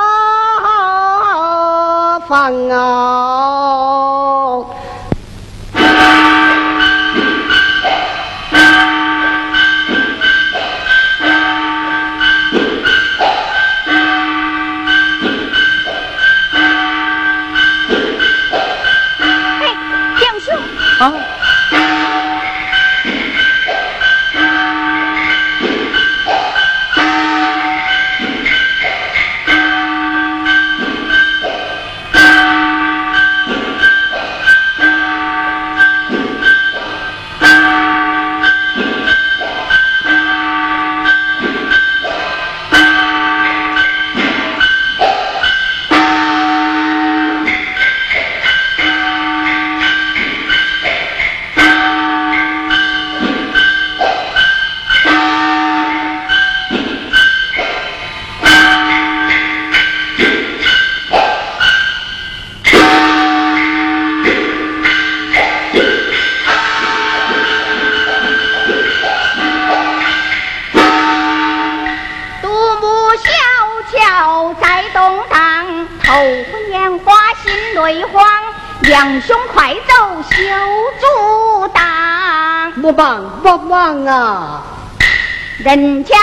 [2.28, 3.87] 放啊！
[85.68, 86.17] 人间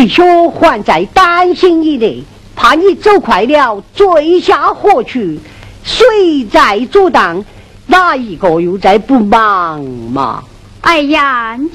[0.00, 2.24] 为兄还在担心你呢，
[2.56, 5.38] 怕你走快了坠下河去，
[5.84, 7.44] 谁在阻挡？
[7.86, 10.42] 哪一个又在不忙嘛？
[10.80, 11.68] 哎呀，你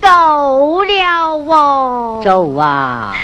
[0.00, 2.22] 够了哦！
[2.24, 3.14] 走啊！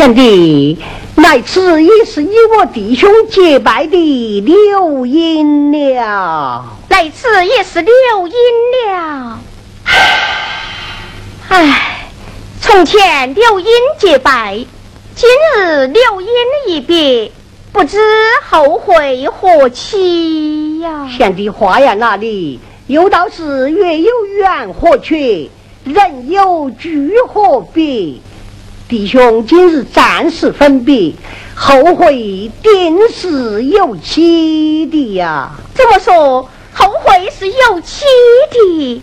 [0.00, 0.78] 贤弟，
[1.16, 6.64] 来此已是你我弟兄结拜的刘英了。
[6.88, 7.92] 来此也是刘
[8.26, 8.34] 英
[8.94, 9.38] 了。
[11.50, 12.08] 唉，
[12.62, 13.66] 从前刘英
[13.98, 14.64] 结拜，
[15.14, 16.28] 今日柳英
[16.68, 17.30] 一别，
[17.70, 17.98] 不知
[18.48, 21.10] 后会何期呀？
[21.14, 22.58] 贤弟话呀哪里？
[22.86, 25.50] 有道是月有圆何缺，
[25.84, 28.14] 人有聚何别？
[28.90, 31.12] 弟兄今日暂时分别，
[31.54, 35.52] 后会定是有期的呀。
[35.72, 38.04] 怎么说后会是有期
[38.50, 39.02] 的？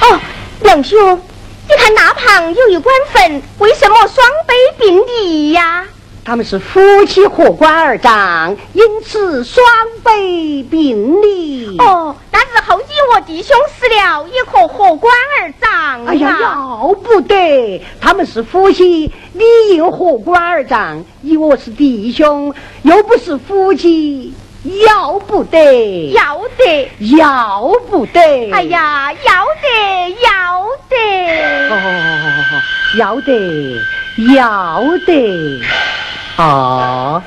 [0.00, 0.18] 哦，
[0.62, 1.20] 梁兄，
[1.68, 5.84] 你看那旁有一棺坟，为什么双碑并立呀？
[6.24, 9.62] 他们是夫妻合棺而葬，因此双
[10.02, 11.76] 碑并立。
[11.78, 12.16] 哦，
[12.62, 16.06] 后继我弟兄死了，也可合棺而葬。
[16.06, 17.82] 哎呀，要不得！
[18.00, 21.04] 他们是夫妻，理应合棺而葬。
[21.20, 24.32] 你我是弟兄，又不是夫妻，
[24.86, 26.10] 要不得！
[26.12, 26.90] 要得！
[27.18, 28.50] 要不得！
[28.52, 30.16] 哎呀，要得！
[30.22, 31.68] 要得！
[31.70, 32.62] 哦，
[32.98, 33.80] 要得！
[34.34, 35.60] 要得！
[36.36, 37.22] 啊，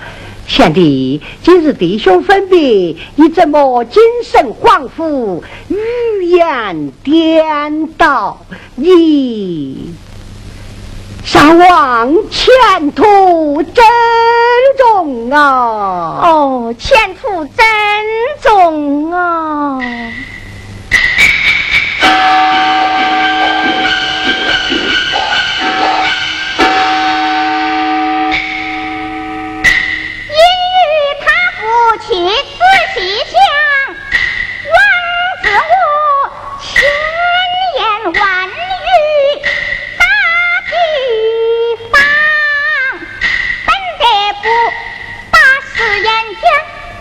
[0.50, 8.44] 贤弟，今日弟兄分别，你怎么精神恍惚，语言颠倒？
[8.76, 9.94] 你
[11.24, 13.76] 上望前途珍
[14.76, 16.20] 重啊！
[16.24, 17.64] 哦，前途珍
[18.42, 19.80] 重啊！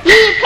[0.09, 0.39] 为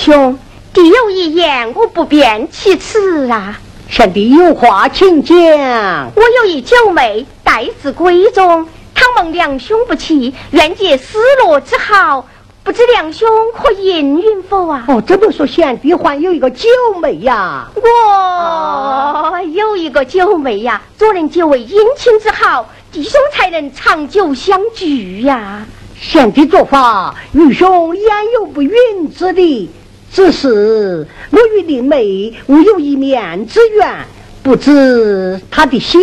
[0.00, 0.38] 兄，
[0.72, 3.60] 弟有一言，我不便启齿啊。
[3.90, 5.36] 贤弟有话请讲。
[5.36, 12.26] 我有一九妹，待字闺中，倘蒙两兄不弃，愿结失落之好，
[12.62, 14.86] 不知两兄可应允否啊？
[14.88, 16.66] 哦，这么说，贤弟还有一个九
[17.02, 17.68] 妹呀？
[17.74, 25.66] 我有一个九妹呀，若能结为姻亲之好，弟兄才能长久相聚呀。
[26.00, 28.72] 贤弟做法，愚兄焉有不允
[29.14, 29.68] 之理？
[30.12, 34.06] 只是我与令妹无有一面之缘，
[34.42, 36.00] 不知他的心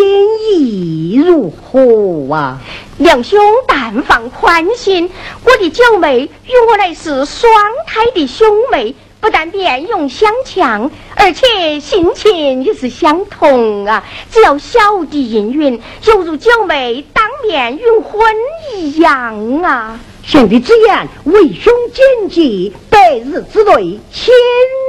[0.49, 2.61] 意如何啊？
[2.97, 3.37] 两兄
[3.67, 5.09] 但放宽心，
[5.43, 7.51] 我的九妹与我乃是双
[7.85, 14.03] 胎的兄妹，不但面容相像，而且性情也是相同啊！
[14.31, 18.33] 只要小弟应允，犹如九妹当面允婚
[18.77, 19.99] 一样啊！
[20.27, 22.75] 贤弟之言，为兄谨记。
[22.89, 24.33] 百日之内，千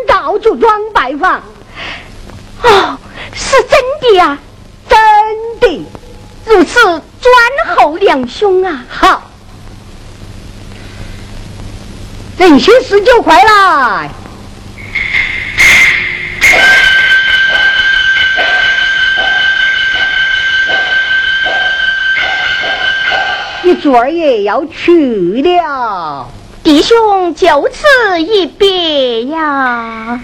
[0.08, 1.40] 到酒庄拜访。
[2.62, 2.98] 哦，
[3.32, 4.36] 是真的呀，
[4.88, 4.98] 真
[5.60, 5.86] 的。
[6.44, 8.84] 如此，专候两兄啊。
[8.88, 9.30] 好，
[12.36, 14.10] 人心十九快来。
[23.68, 26.26] 你昨儿也要去了。
[26.64, 30.18] 弟兄就此一别呀。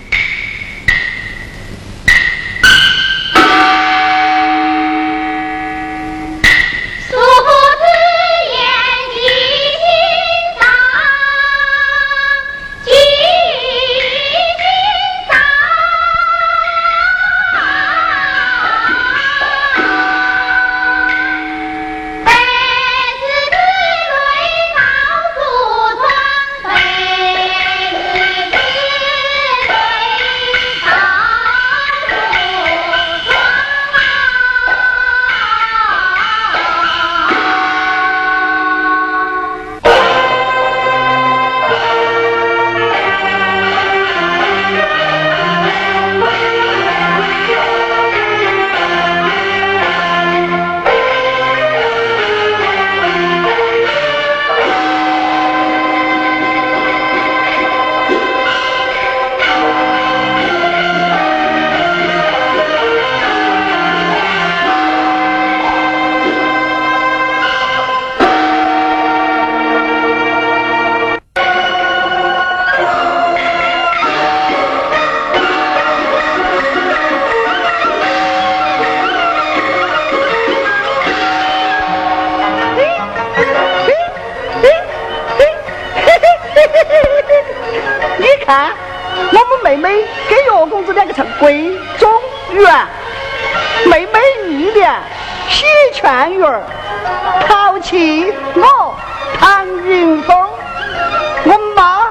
[91.38, 92.10] 公子两个称贵中
[92.52, 92.86] 原，
[93.86, 94.94] 妹妹一年
[95.48, 96.62] 喜劝玉儿
[97.46, 98.94] 抛弃我
[99.38, 100.48] 唐云峰，
[101.44, 102.06] 我妈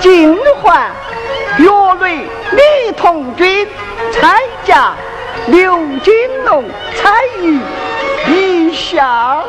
[0.00, 0.90] 金环
[1.58, 1.68] 岳
[2.00, 3.66] 雷李同军
[4.12, 4.92] 参加
[5.46, 6.14] 刘金
[6.44, 6.64] 龙
[6.96, 7.60] 参与
[8.28, 9.42] 一下。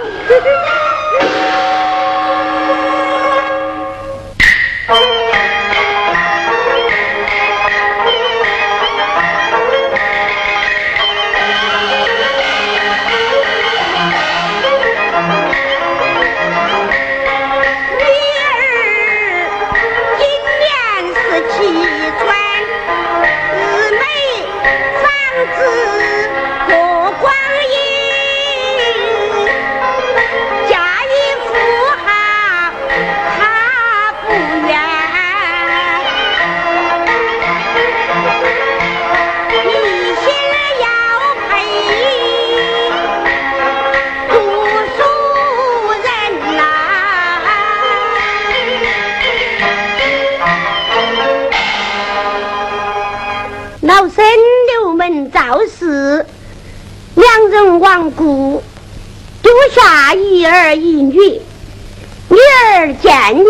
[21.67, 21.96] 赵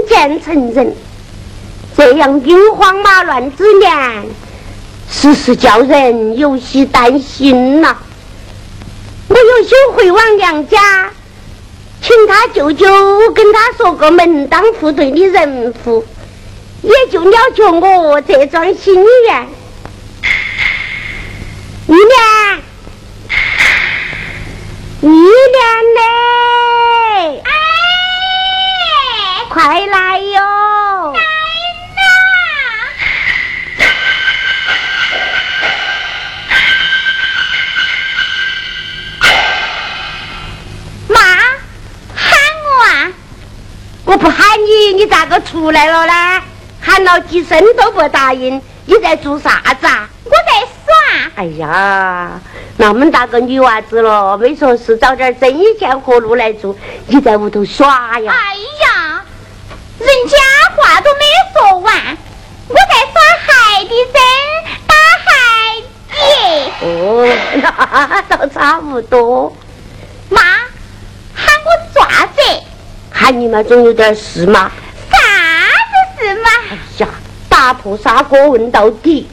[0.08, 0.96] 渐成人，
[1.96, 4.26] 这样兵荒马乱之年，
[5.10, 7.96] 时时叫人有些担心呐。
[9.28, 11.12] 我有心回往娘家，
[12.02, 12.88] 请他舅舅
[13.34, 16.04] 跟他说个门当户对的人户，
[16.82, 18.96] 也就了却我这桩心
[19.26, 19.48] 愿。
[45.42, 46.14] 出来了呢？
[46.80, 50.08] 喊了几声都不答应，你在做啥子啊？
[50.24, 51.32] 我在耍。
[51.36, 52.40] 哎呀，
[52.78, 56.76] 那么大个女娃子了，没说是找点挣一钱活路来做，
[57.08, 58.34] 你在屋头耍呀？
[58.34, 59.22] 哎呀，
[60.00, 60.38] 人家
[60.76, 61.20] 话都没
[61.54, 62.18] 说完，
[62.70, 64.22] 我在耍海的针，
[64.88, 64.96] 打
[65.26, 65.28] 海
[66.10, 66.16] 底。
[66.82, 67.28] 哦，
[67.62, 69.54] 那倒差不多。
[70.30, 70.42] 妈，
[71.34, 72.42] 喊我爪子？
[73.12, 74.72] 喊你嘛，总有点事嘛。
[77.98, 79.28] 砂锅问到底。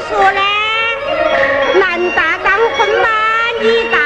[0.00, 0.40] 说嘞
[1.78, 3.08] 男大当婚嘛
[3.60, 4.03] 女大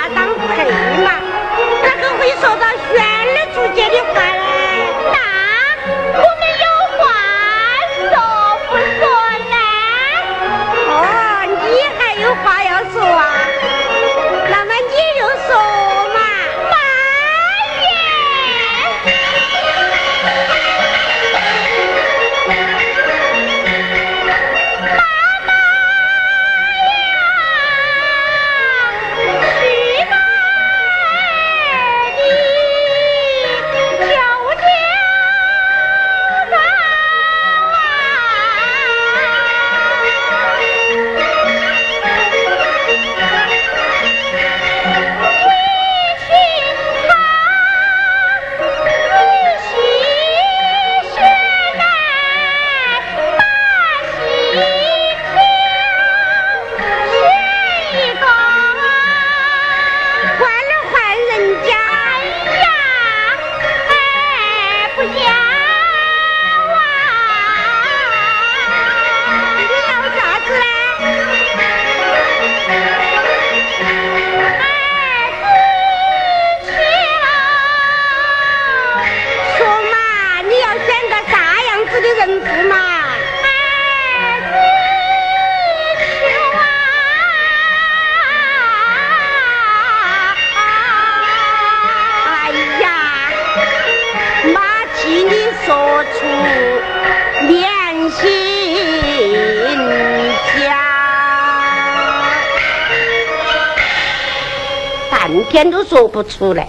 [105.89, 106.69] 说不出来。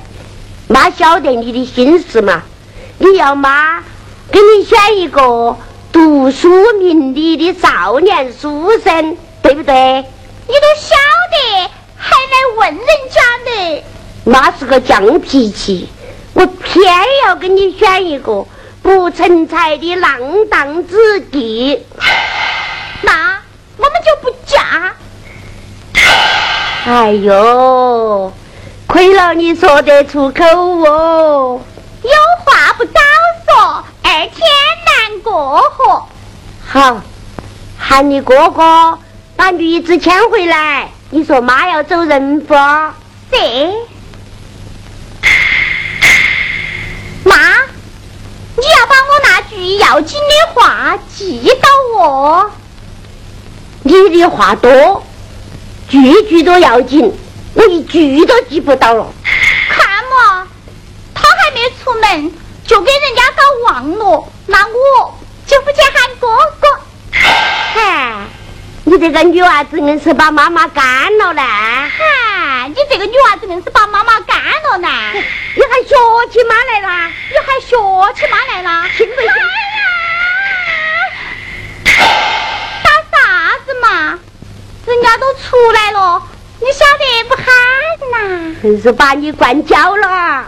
[0.68, 2.44] 妈晓得你的心思嘛？
[3.00, 3.80] 你要妈
[4.32, 5.56] 给你选一个
[5.92, 9.74] 读书明理的少年书生，对不对？
[10.48, 10.96] 你都晓
[11.32, 13.22] 得，还来问人家
[13.52, 13.84] 呢？
[14.26, 15.90] 妈是个犟脾气，
[16.34, 16.86] 我偏
[17.26, 18.46] 要给你选一个
[18.82, 20.20] 不成才的浪
[20.50, 21.84] 荡子弟。
[23.02, 23.40] 那
[23.78, 24.94] 我们就不嫁。
[26.86, 28.32] 哎呦，
[28.90, 31.62] 亏了你说得出口哦！
[32.02, 32.10] 有
[32.44, 33.00] 话不早
[33.46, 34.42] 说，二天
[34.84, 36.04] 难过河。
[36.68, 37.00] 好，
[37.78, 38.98] 喊你哥哥
[39.36, 40.90] 把女子牵回来。
[41.12, 42.56] 你说妈要走人不？
[43.30, 43.70] 对。
[47.24, 47.38] 妈，
[48.58, 52.50] 你要把我那句要紧的话记到哦。
[53.84, 55.04] 你的话多。
[55.88, 57.12] 句句都要紧，
[57.60, 59.06] 我一句都记不到了。
[59.70, 60.48] 看嘛，
[61.14, 62.32] 他还没出门
[62.66, 66.70] 就给人家搞忘了，那我就不去喊哥哥。
[67.12, 68.16] 嗨，
[68.86, 71.42] 你这个女娃子硬是把妈妈干了呢！
[71.42, 74.88] 嗨，你这个女娃子硬是把妈妈干了呢！
[75.14, 75.96] 你还学
[76.32, 77.12] 起妈来啦？
[77.30, 77.76] 你还学
[78.16, 78.88] 起妈来啦？
[78.96, 79.30] 听不信？
[82.84, 84.18] 打啥子嘛？
[84.86, 86.24] 人家都出来了，
[88.62, 90.46] 真是把你惯焦了。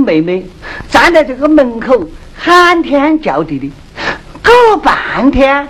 [0.00, 0.44] 妹妹
[0.90, 3.70] 站在这个门口喊天叫地的，
[4.42, 5.68] 搞了半天，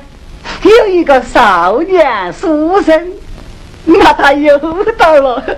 [0.63, 3.13] 有一个少年书生，
[3.85, 4.59] 那他又
[4.95, 5.45] 到了。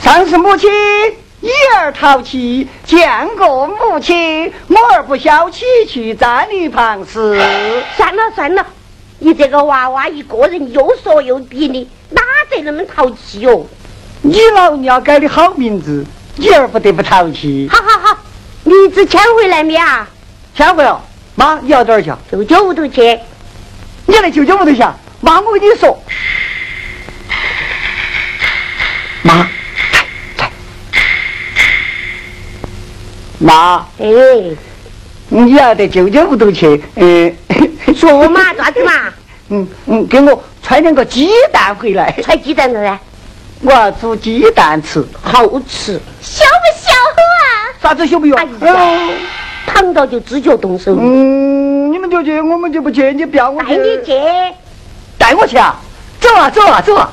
[0.00, 0.70] 上是母亲。
[2.04, 7.40] 淘气，见过母亲，我儿不消气，去站一旁时。
[7.96, 8.66] 算了算了，
[9.20, 12.20] 你这个娃娃一个人又说又比的，哪
[12.50, 13.66] 得那么淘气哟？
[14.20, 16.04] 你老娘改的好名字，
[16.36, 17.70] 你儿不得不淘气。
[17.72, 18.18] 好好好，
[18.64, 20.06] 名字签回来没啊？
[20.54, 21.02] 签回了。
[21.36, 22.12] 妈，你要哪儿去？
[22.30, 23.18] 舅舅屋头去。
[24.04, 24.84] 你来舅舅屋头去？
[25.22, 25.98] 妈，我跟你说，
[29.22, 29.48] 妈。
[33.44, 34.06] 妈，哎，
[35.28, 37.36] 你要在舅舅屋头去，嗯，
[37.94, 38.92] 说嘛，咋子嘛？
[39.50, 42.10] 嗯嗯，给我揣两个鸡蛋回来。
[42.22, 42.98] 揣鸡蛋呢？
[43.60, 46.00] 我要煮鸡蛋吃，好吃。
[46.22, 47.44] 小不小啊？
[47.82, 48.34] 啥子小不小？
[48.34, 49.10] 哎
[49.66, 50.96] 碰到就自觉动手。
[50.98, 53.12] 嗯，你们就去，我们就不去。
[53.12, 54.12] 你不要我带你去，
[55.18, 55.78] 带我去啊！
[56.18, 57.10] 走啊，走啊，走啊！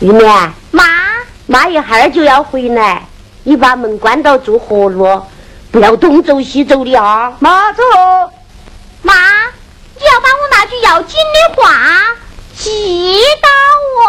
[0.00, 0.24] 玉梅，
[0.70, 0.84] 妈。
[1.46, 3.02] 妈一会儿就要回来，
[3.42, 5.22] 你把门关到住活路，
[5.70, 7.32] 不要东走西走的啊！
[7.38, 7.82] 妈走。
[9.02, 11.70] 妈，你要把我那句要紧的话
[12.54, 13.48] 记到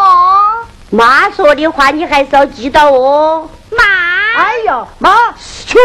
[0.03, 0.65] 哦。
[0.89, 3.49] 妈说的话你还是要记到哦。
[3.69, 3.83] 妈。
[4.35, 5.33] 哎呀，妈，
[5.65, 5.77] 出。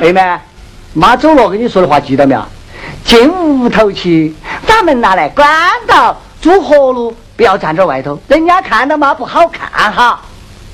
[0.00, 0.40] 妹妹，
[0.94, 2.44] 妈走了，跟你说的话记到没有？
[3.04, 4.34] 进屋头去，
[4.66, 5.48] 把门拿来关
[5.86, 10.20] 到，住活路，不要站在外头，人家看到嘛不好看哈。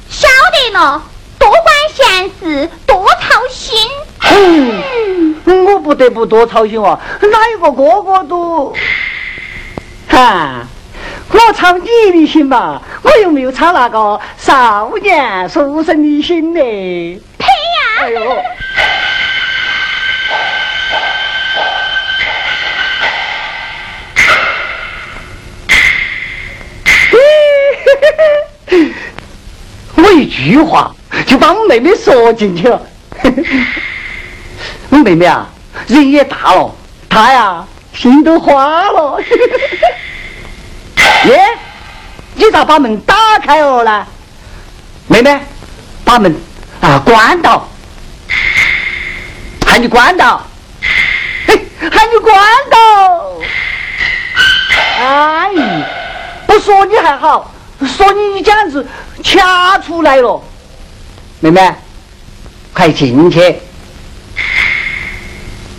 [0.08, 1.02] 晓得了，
[1.38, 3.76] 多管闲事，多操心。
[4.20, 8.72] 嗯，我不得不多操心哦，哪一个哥哥都，
[10.08, 10.64] 哈，
[11.30, 16.60] 我操你的心嘛，我又没有操那个少年书生的心呢。
[16.60, 18.02] 呸呀！
[18.02, 18.20] 哎呦。
[30.06, 30.94] 我一句话
[31.26, 32.80] 就把我妹妹说进去了。
[34.90, 35.48] 我 妹妹啊，
[35.88, 36.72] 人也大了，
[37.08, 39.20] 她呀心都花了。
[41.26, 41.44] 耶，
[42.34, 44.06] 你咋把门打开了呢？
[45.08, 45.40] 妹妹，
[46.04, 46.36] 把门
[46.80, 47.68] 啊关到，
[49.66, 50.40] 喊你关到，
[51.48, 52.32] 嘿，喊你关
[52.70, 53.32] 到。
[55.00, 55.50] 哎，
[56.46, 57.52] 不说你还好。
[57.96, 58.86] 说你你简直
[59.26, 60.40] 掐出来了，
[61.40, 61.74] 妹妹，
[62.72, 63.40] 快进去，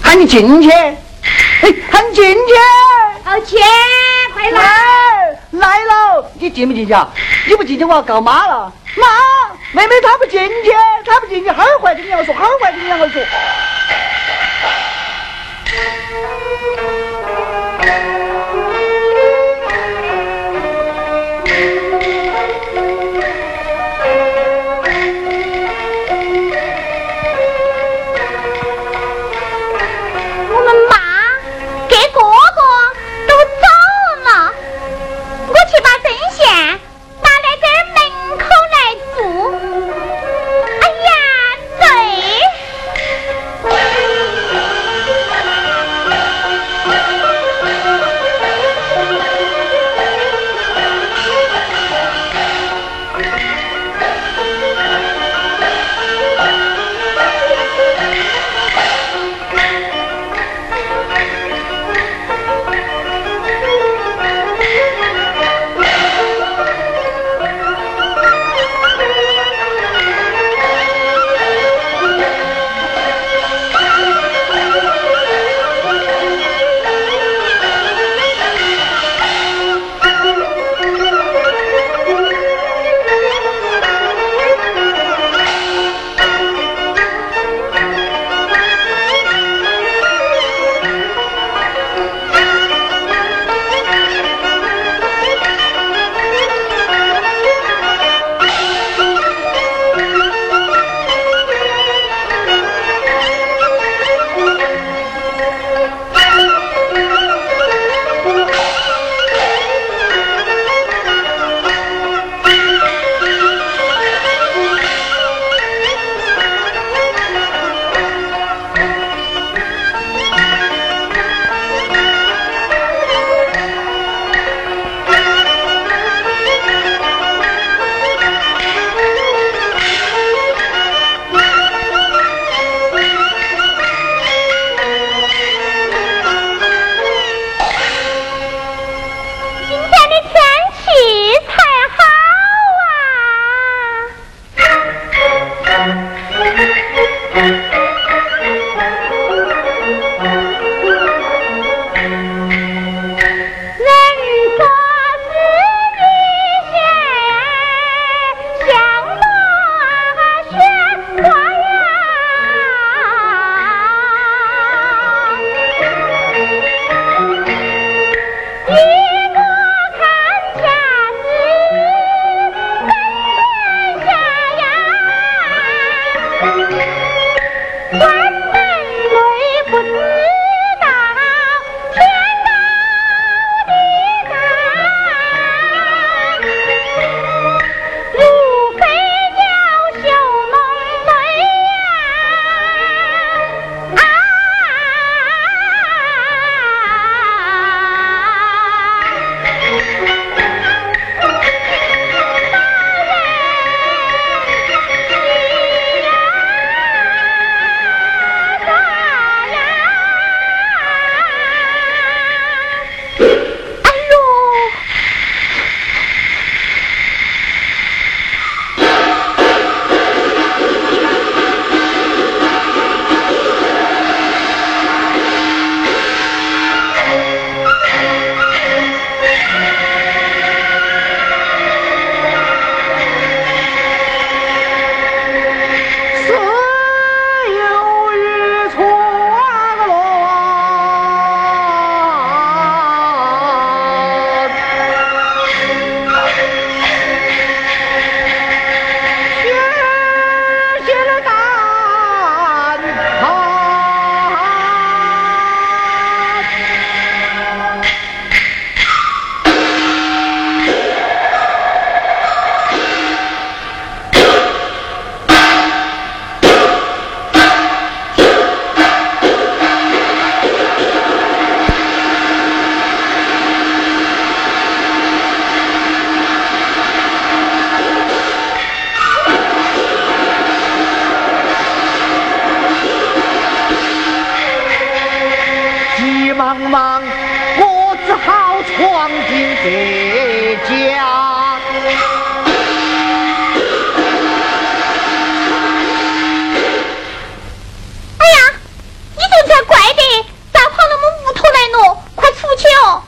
[0.03, 2.53] 喊你进去，哎，喊你进去，
[3.23, 3.55] 好去，
[4.33, 4.61] 快来，
[5.51, 7.09] 来了，你进不进去啊？
[7.47, 9.07] 你不进去我要告妈了，妈，
[9.71, 10.71] 妹妹她不进去，
[11.05, 13.21] 她不进去，好坏跟你要说，好坏跟你要说。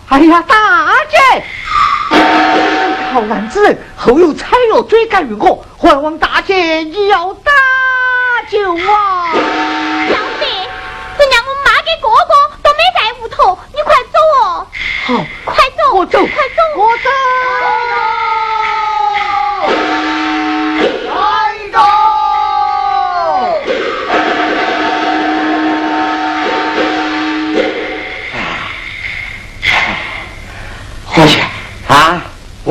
[0.09, 0.55] 哎呀，大
[1.07, 1.17] 姐，
[3.13, 7.51] 好男子后有彩罗追赶于我，还望大姐你要搭
[8.49, 9.35] 救啊！
[9.35, 10.47] 要得，
[11.19, 12.33] 人家我妈跟哥哥
[12.63, 14.65] 都没在屋头，你快走哦！
[15.05, 17.08] 好，快走，我走，快走，我走。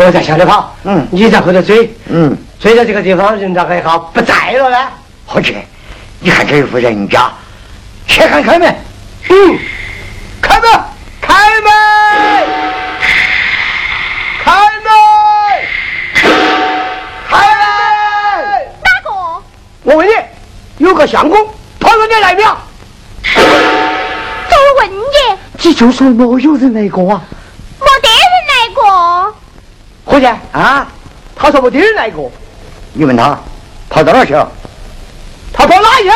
[0.09, 4.76] 我在向里跑，嗯你在后头追，嗯，追到这个地方，人咋还好不在了呢？
[5.26, 5.55] 伙计，
[6.20, 7.30] 你看这一户人家，
[8.06, 8.74] 且看开门。
[9.28, 9.59] 嗯，
[10.40, 10.70] 开门，
[11.20, 11.70] 开门，
[14.43, 14.89] 开门，
[17.28, 17.60] 开门！
[18.80, 19.10] 哪个？
[19.82, 20.12] 我问你，
[20.78, 21.39] 有个相公
[21.78, 22.48] 跑到你来没有？
[23.36, 27.22] 我问你，你就说没有人来过啊？
[30.09, 30.86] 伙计，啊？
[31.36, 32.32] 他说没得人来过，
[32.94, 33.39] 你问他
[33.90, 34.51] 跑到哪儿去了？
[35.52, 36.14] 他跑哪去了？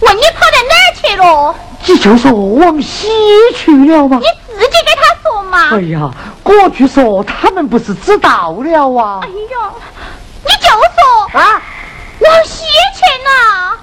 [0.00, 1.54] 问你跑到哪儿去了？
[1.86, 3.08] 你就说往西
[3.54, 4.26] 去了吗你？
[4.58, 5.68] 自己给他说嘛。
[5.72, 6.10] 哎呀，
[6.42, 9.28] 过去说他们不是知道了啊哎？
[9.28, 9.70] 呀，
[10.42, 11.62] 你就说啊，
[12.20, 12.64] 往西
[12.94, 13.76] 去了，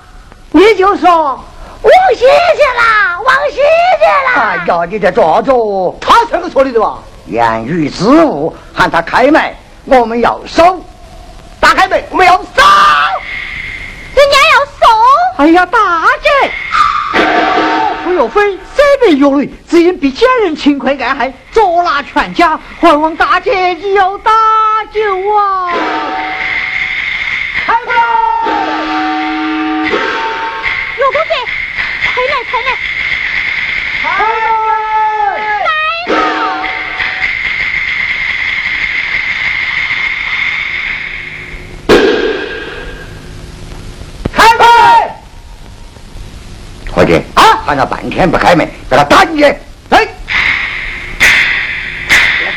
[0.49, 3.61] 你就说，往西去了，往西去
[4.25, 4.41] 了。
[4.41, 6.97] 哎呀，你在抓着，他是个说的对吧？
[7.31, 9.41] 言语之物，喊他开门，
[9.85, 10.85] 我们要收。
[11.61, 12.61] 打开门，我们要杀。
[14.13, 14.81] 人家要收，
[15.37, 16.51] 哎呀，大姐，
[18.03, 18.41] 不有非，
[18.75, 24.31] 谁没有理，只因比家人勤快爱害，捉拿全家，还望大姐你要搭
[24.91, 24.99] 救
[25.33, 25.71] 啊！
[27.65, 27.95] 开门！
[30.99, 31.29] 有公子，
[32.13, 32.69] 快来快来，
[34.01, 34.60] 开门！
[47.01, 47.43] 伙计啊？
[47.65, 49.43] 喊他半天不开门，给他打进去。
[49.89, 50.07] 来，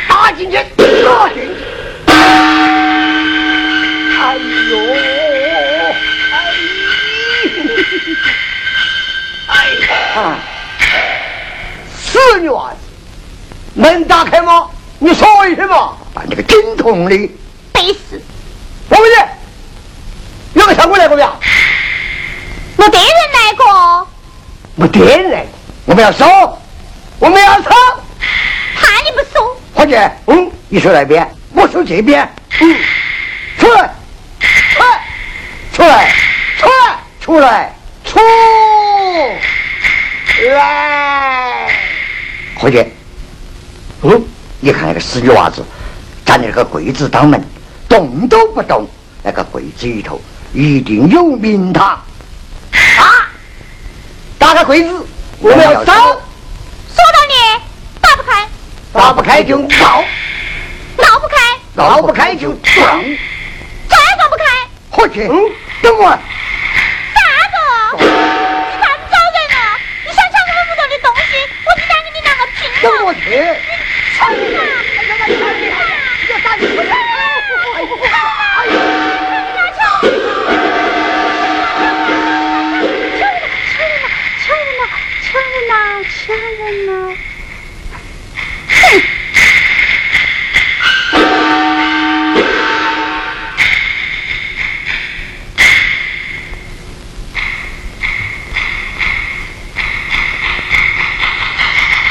[0.07, 0.63] 打进去，打
[1.31, 1.49] 进去！
[2.07, 2.13] 哎
[4.71, 4.77] 呦，
[9.49, 9.55] 哎，
[10.15, 10.37] 啊，
[11.99, 12.77] 死女娃子，
[13.81, 14.69] 门打开吗？
[14.99, 15.95] 你说一声嘛！
[16.13, 17.17] 把这个金桶的
[17.73, 18.21] 背死，
[18.91, 19.15] 我问你，
[20.61, 21.33] 有个相公来过没有？
[22.77, 24.07] 没得人来过，
[24.77, 25.47] 没得人，
[25.87, 26.25] 我们要收。
[27.19, 27.71] 我们要走。
[28.75, 29.95] 怕你不收，伙计，
[30.27, 32.29] 嗯，你说那边，我收这边。
[32.61, 32.77] 嗯，
[33.59, 33.95] 出来，
[34.41, 35.01] 出来，
[35.73, 37.73] 出来，出来，
[38.05, 38.19] 出
[40.49, 41.69] 来！
[42.57, 42.85] 伙计，
[44.03, 44.25] 嗯，
[44.59, 45.65] 你看那个死女娃子
[46.27, 47.43] 站在那个柜子当门，
[47.89, 48.89] 动都不动。
[49.23, 50.21] 那个柜子里头
[50.53, 51.91] 一定有名堂。
[51.91, 53.31] 啊！
[54.55, 55.05] 打开柜子，
[55.41, 55.99] 我们要走，说
[57.13, 57.35] 到你
[58.01, 58.47] 打不开，
[58.93, 60.05] 打不开就闹，
[60.97, 61.37] 闹不开，
[61.75, 62.87] 闹不开就撞。
[62.87, 64.45] 撞也撞不开？
[64.91, 65.35] 伙计，嗯
[65.83, 66.17] 等会儿，
[67.17, 67.21] 咋
[67.51, 67.57] 个？
[67.99, 68.07] 你
[68.81, 69.77] 咋不找人啊？
[70.07, 71.31] 你想抢我们屋头的东西，
[71.67, 72.79] 我就想跟你两个拼了！
[72.81, 73.19] 等我去。
[86.75, 86.91] 抢人了！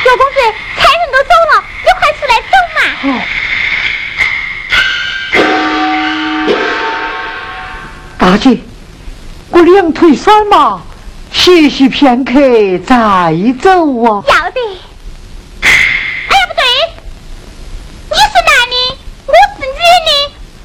[0.03, 0.37] 六公子，
[0.77, 1.53] 差人都走了，
[1.83, 2.79] 你快出来走嘛！
[8.17, 8.57] 大姐，
[9.49, 10.81] 我两腿酸麻，
[11.43, 12.31] 歇息片刻
[12.87, 13.69] 再走
[14.01, 14.23] 啊。
[14.25, 14.61] 要得。
[15.59, 16.63] 哎呀，不对，
[18.09, 18.75] 你是男的，
[19.27, 19.75] 我是女
[20.07, 20.09] 的，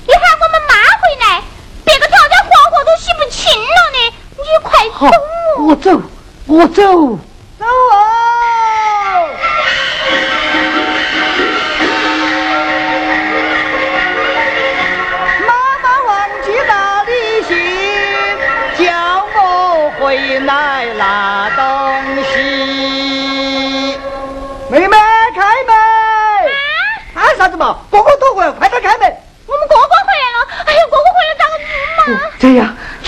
[0.06, 1.42] 你喊我们妈回来，
[1.84, 3.98] 别个条条黄河都洗不清了呢。
[4.36, 5.16] 你快好走，
[5.64, 6.00] 我走，
[6.46, 7.18] 我走。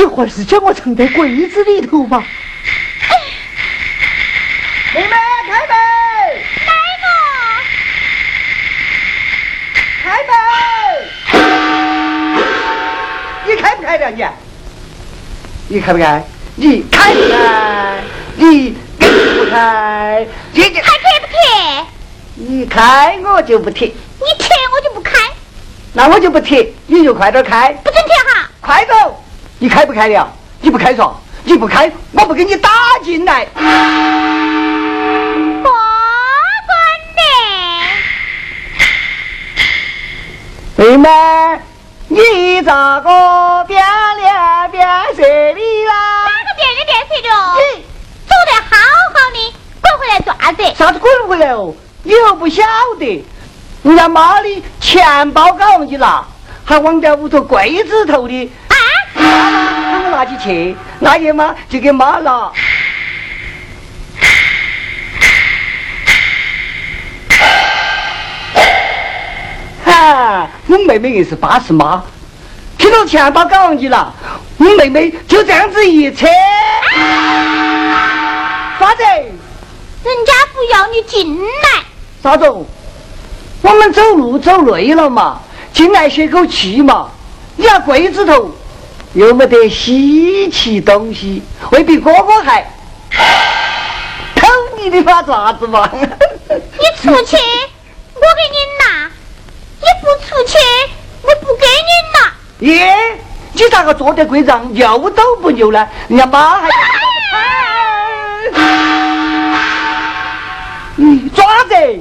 [0.01, 2.25] 样，一会儿是将我藏在柜子里头吧？
[4.95, 5.09] 妹妹，
[5.47, 5.77] 开门！
[6.67, 6.73] 来
[10.03, 10.33] 开门！
[13.47, 14.25] 你开不开的你？
[15.69, 16.25] 你开不开？
[16.57, 18.03] 你开不开？
[18.37, 19.07] 你开
[19.37, 20.27] 不开？
[20.53, 21.87] 你个，还开不开？
[22.35, 23.95] 你开我就不贴，你
[24.39, 25.19] 贴我就不开。
[25.93, 27.73] 那我就不贴，你就快点开。
[27.85, 28.51] 不准贴哈！
[28.61, 29.20] 快走！
[29.63, 30.27] 你开不开了？
[30.63, 31.13] 你不开嗦？
[31.45, 32.71] 你不开，我不给你打
[33.05, 33.47] 进来。
[40.77, 41.11] 妹妹，
[42.09, 43.85] 你咋个变
[44.17, 46.25] 脸变色的啦？
[46.25, 47.29] 哪个变脸变色的？
[47.61, 47.85] 你
[48.27, 48.73] 走得好
[49.13, 49.39] 好的，
[49.83, 50.75] 滚回来做子？
[50.75, 51.75] 啥子滚回来哦？
[52.03, 52.63] 你又不晓
[52.99, 53.23] 得，
[53.83, 56.25] 人家妈的钱包搞忘记拿，
[56.65, 58.51] 还忘在屋头柜子头的。
[59.41, 62.51] 我拿起去，那爷妈就给妈拿。
[70.67, 72.03] 我妹妹硬是巴适妈，
[72.79, 74.15] 听到钱包搞忘记了，
[74.59, 76.27] 我妹妹就这样子一扯，
[78.79, 79.03] 啥子？
[79.03, 81.83] 人家不要你进来。
[82.23, 82.45] 啥子？
[83.63, 85.41] 我们走路走累了嘛，
[85.73, 87.11] 进来歇口气嘛。
[87.57, 88.55] 你那柜子头
[89.15, 91.43] 又没得稀奇东西，
[91.73, 92.63] 未必哥哥还
[94.37, 94.47] 偷
[94.77, 95.21] 你的把？
[95.23, 95.91] 爪子嘛？
[95.93, 95.99] 你
[97.03, 97.37] 出去，
[98.15, 99.11] 我给你拿。
[99.81, 100.59] 你不出去，
[101.23, 102.33] 我不给你拿。
[102.73, 103.19] 耶，
[103.53, 105.89] 你咋个坐在柜上扭都不牛呢？
[106.09, 106.69] 人家妈还……
[110.95, 111.75] 你抓子？
[111.75, 111.99] 人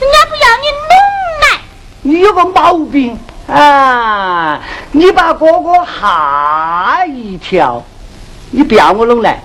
[0.00, 0.92] 家不要你弄
[1.40, 1.60] 来。
[2.02, 3.18] 你有个毛病
[3.48, 4.60] 啊！
[4.92, 7.82] 你把哥哥吓一跳，
[8.50, 9.40] 你不要我弄来。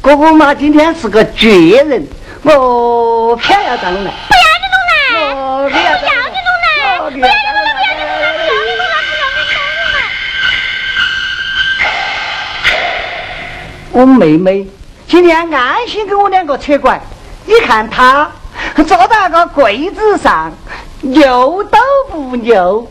[0.00, 2.06] 哥哥嘛，今天是个绝人，
[2.42, 4.10] 我偏要他弄来。
[4.28, 6.00] 不要你弄来，不要你弄来。
[6.00, 10.00] 不要你弄来，不要你弄来，不要你弄来，不要你弄来！
[13.92, 14.66] 我妹妹
[15.06, 17.00] 今天安心跟我两个扯拐，
[17.44, 18.30] 你看她
[18.76, 20.52] 坐在那个柜子上，
[21.00, 21.78] 扭都
[22.10, 22.86] 不扭。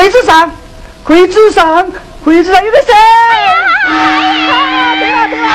[0.00, 0.50] 柜子上，
[1.04, 1.86] 柜子上，
[2.24, 2.86] 柜子上有个谁？
[4.98, 5.46] 对了对了，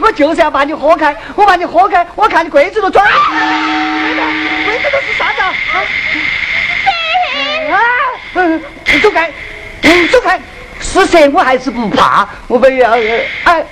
[0.00, 3.06] 我就是要把你喝开，我把你喝开，我看你柜子都装。
[3.06, 5.40] 柜子都是啥子？
[7.70, 7.78] 啊！
[8.34, 8.60] 嗯，
[9.04, 9.32] 走开，
[9.82, 10.40] 嗯，走开，
[10.80, 12.90] 是蛇我还是不怕，我不要，
[13.44, 13.64] 哎。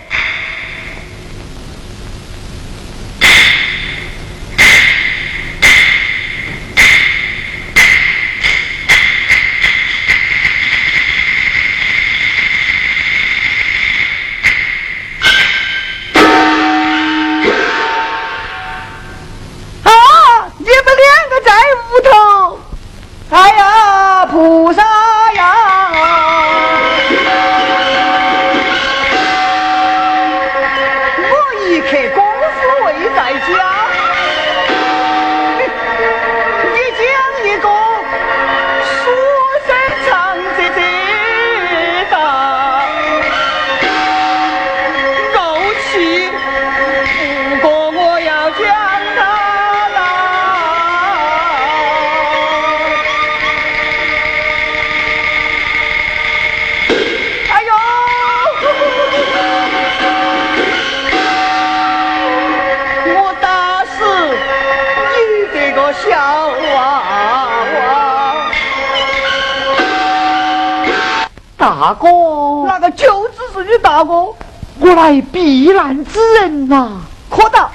[75.06, 77.00] 我来避难之人呐。
[77.30, 77.70] 可到，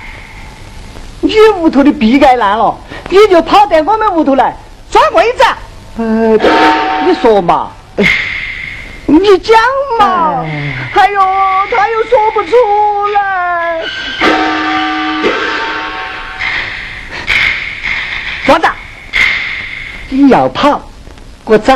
[1.22, 2.78] 你屋头的壁盖烂了，
[3.10, 4.54] 你就跑到我们屋头来
[4.90, 5.44] 钻柜子。
[5.98, 6.38] 呃，
[7.08, 7.72] 你说嘛，
[9.06, 9.58] 你讲
[9.98, 10.44] 嘛。
[10.94, 11.22] 哎呦，
[11.72, 12.52] 他又说不出
[13.14, 13.82] 来。
[18.46, 18.68] 壮子，
[20.10, 20.82] 你要跑，
[21.46, 21.74] 我早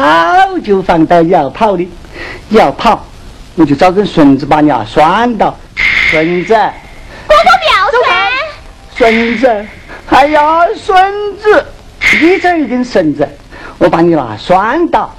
[0.65, 1.89] 就放到你要跑的。
[2.49, 3.04] 你要跑，
[3.55, 5.57] 我就找根绳子把你啊拴到。
[5.75, 8.07] 绳子，哥哥不要拴，
[8.95, 9.65] 孙子，
[10.09, 11.65] 哎呀，孙子，
[12.21, 13.27] 你这一根绳子，
[13.77, 15.13] 我把你拿拴到，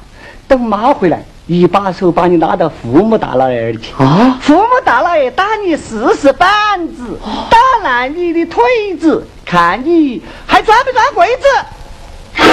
[0.47, 3.93] 等妈回来，一把手把你拉到父母大老爷儿去。
[3.99, 6.49] 啊，父母大老爷打你四十板
[6.95, 7.19] 子，
[7.51, 8.63] 打烂你的腿
[9.01, 11.43] 子，看你还钻不钻柜子？
[12.37, 12.45] 哥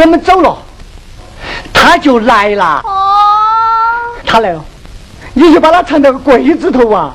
[0.00, 0.56] 我们走了，
[1.74, 2.80] 他就来了。
[2.84, 2.96] 哦
[4.24, 4.64] 他来了，
[5.34, 7.14] 你就把他藏到柜子头啊！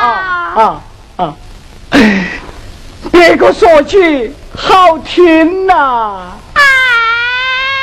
[0.00, 0.06] 啊
[0.54, 0.80] 啊！
[1.16, 1.34] 啊啊！
[3.10, 6.38] 别个说起好听呐、啊！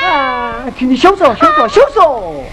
[0.07, 0.53] 啊！
[0.77, 2.43] 听你小说，小说，小说。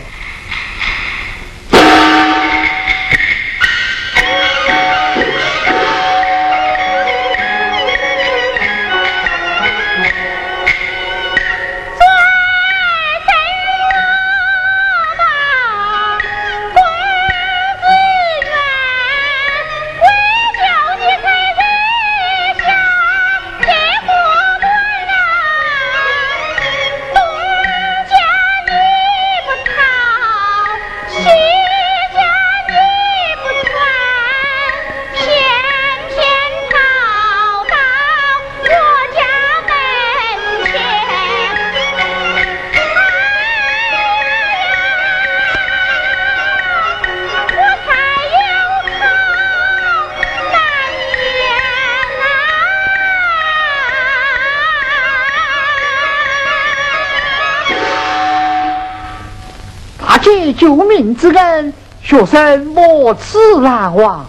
[60.62, 61.74] 救命之恩，
[62.04, 64.24] 学生莫齿难忘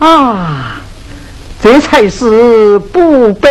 [0.00, 0.80] 啊！
[1.62, 3.48] 这才是不白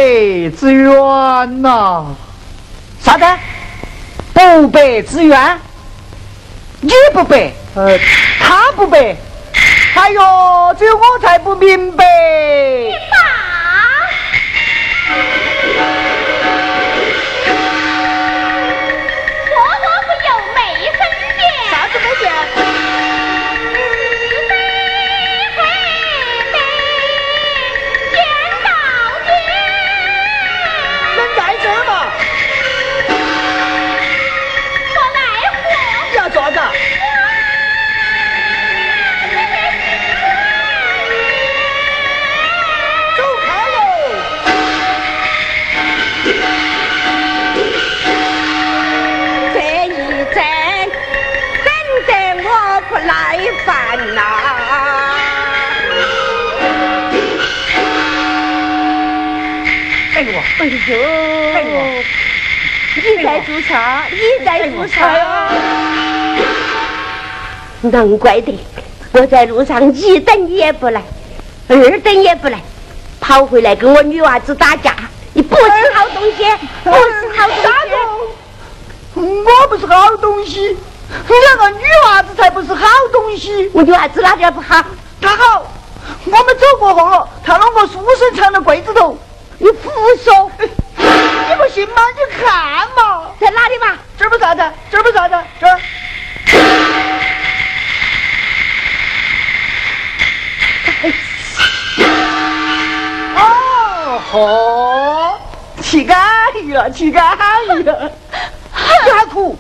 [0.60, 2.06] 之冤呐、
[3.02, 3.24] 啥子？
[4.34, 5.58] 不白之冤？
[6.82, 7.98] 你不白，呃，
[8.42, 9.16] 他不白。
[9.96, 10.22] 哎呦，
[10.78, 12.04] 只有我才不明白。
[63.32, 64.04] 在做啥？
[64.12, 65.50] 你在做啥呀？
[67.80, 68.60] 难怪的，
[69.14, 71.02] 我在路上一等你也不来，
[71.70, 72.60] 二等也不来，
[73.22, 74.94] 跑回来跟我女娃子打架。
[75.34, 75.62] 你不是
[75.94, 76.44] 好东西，
[76.84, 77.94] 不是好东西。
[79.16, 83.72] 我不是好东西，你两个女娃子才不是好东西。
[83.74, 84.84] 我女娃子哪点不好？
[85.22, 85.66] 她好，
[86.26, 89.18] 我们走过后了，他弄个书生藏到柜子头。
[89.58, 89.90] 你胡
[90.22, 90.52] 说，
[91.50, 91.96] 你不信吗？
[92.16, 93.98] 你看嘛，在哪里嘛？
[94.18, 95.80] 这儿不是啥子，这儿不是啥子，这儿。
[103.36, 105.40] 哦吼，
[105.82, 106.18] 气干
[106.70, 107.38] 呀，气干
[107.68, 108.12] 了！
[109.06, 109.58] 你还哭？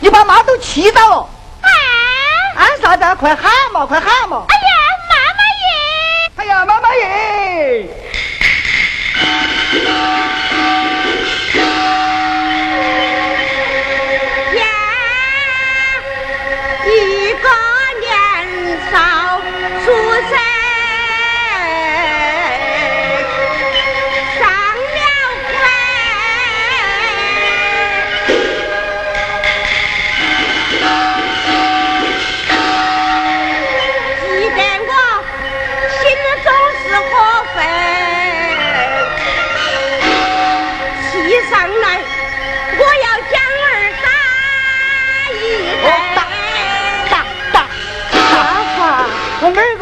[0.00, 1.16] 你把妈都气到了！
[1.62, 1.68] 啊！
[2.56, 3.14] 喊啥子啊？
[3.14, 4.44] 快喊嘛，快喊嘛！
[4.48, 4.70] 哎呀，
[5.08, 5.70] 妈妈耶！
[6.36, 7.88] 哎呀，妈妈耶！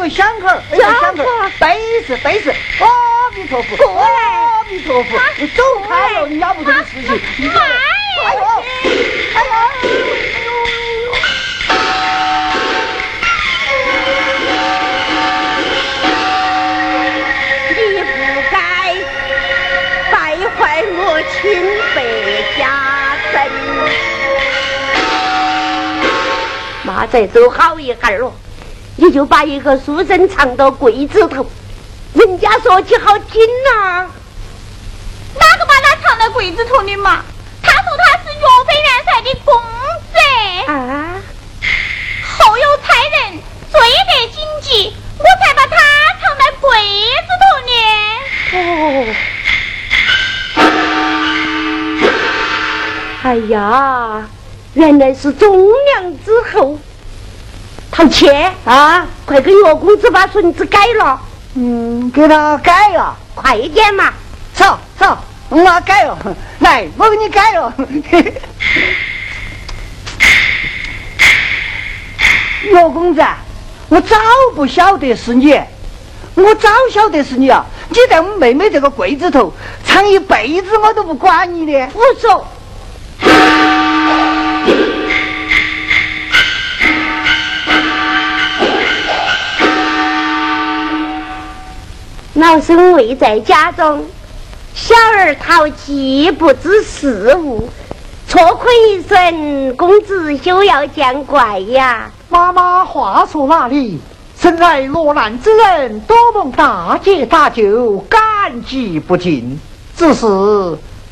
[0.09, 0.61] 响口儿？
[0.71, 1.51] 哎呀，响口儿！
[1.59, 3.75] 背是背是，阿弥陀佛！
[3.77, 7.19] 过来阿弥陀佛，你走开了，你要不得的事情。
[7.37, 8.41] 你走，哎呦，
[9.35, 9.43] 哎
[17.69, 18.55] 你不该
[20.11, 20.15] 败
[20.57, 20.99] 坏我
[21.41, 21.41] 清
[21.95, 21.97] 白
[22.57, 22.61] 家
[23.31, 23.35] 珍。
[26.83, 28.31] 妈再走好一会儿了，
[28.99, 31.45] 你就把一个书生藏到柜子头，
[32.13, 34.09] 人家说起好听呐、
[35.35, 37.23] 哪个把他藏在柜子头的嘛？
[37.61, 39.53] 他说他是岳飞元帅的公
[40.11, 40.17] 子，
[40.71, 41.21] 啊！
[42.39, 43.39] 后有才人
[43.71, 45.75] 追得紧急，我才把他
[46.19, 46.67] 藏在柜
[47.27, 47.71] 子头呢。
[48.53, 48.57] 哦，
[53.23, 54.27] 哎呀，
[54.73, 56.79] 原来是忠良之后。
[57.91, 61.19] 陶谦啊，快给岳公子把孙子改了，
[61.55, 64.13] 嗯，给他改了，快一点嘛！
[64.53, 65.17] 走走，
[65.49, 66.17] 我改了，
[66.59, 67.73] 来，我给你改了。
[72.63, 73.23] 岳公子，
[73.89, 74.15] 我早
[74.55, 75.53] 不晓得是你，
[76.35, 77.65] 我早晓得是你啊！
[77.89, 79.53] 你在我们妹妹这个柜子头
[79.85, 81.87] 藏一辈子，我都不管你的。
[81.87, 82.45] 胡说！
[92.37, 94.05] 老身未在家中，
[94.75, 97.67] 小儿淘气不知事物，
[98.27, 102.11] 错亏一生，公子休要见怪呀！
[102.29, 103.99] 妈妈话说哪里？
[104.39, 109.59] 生来落难之人，多蒙大姐大舅感激不尽，
[109.97, 110.27] 只是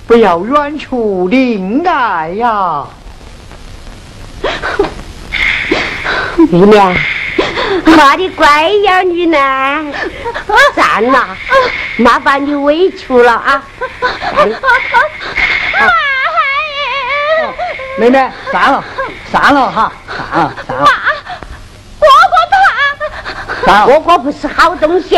[0.05, 2.85] 不要远出恋爱呀。
[6.51, 6.95] 玉莲，
[7.97, 9.37] 妈的乖幺女呢？
[10.75, 11.27] 站了，
[11.97, 13.63] 妈把你委屈了啊！
[17.97, 18.83] 妹妹，散了，
[19.31, 20.85] 散了哈，散了，散了，
[21.99, 22.35] 哥哥
[23.65, 25.17] 他，哥哥不是好东西，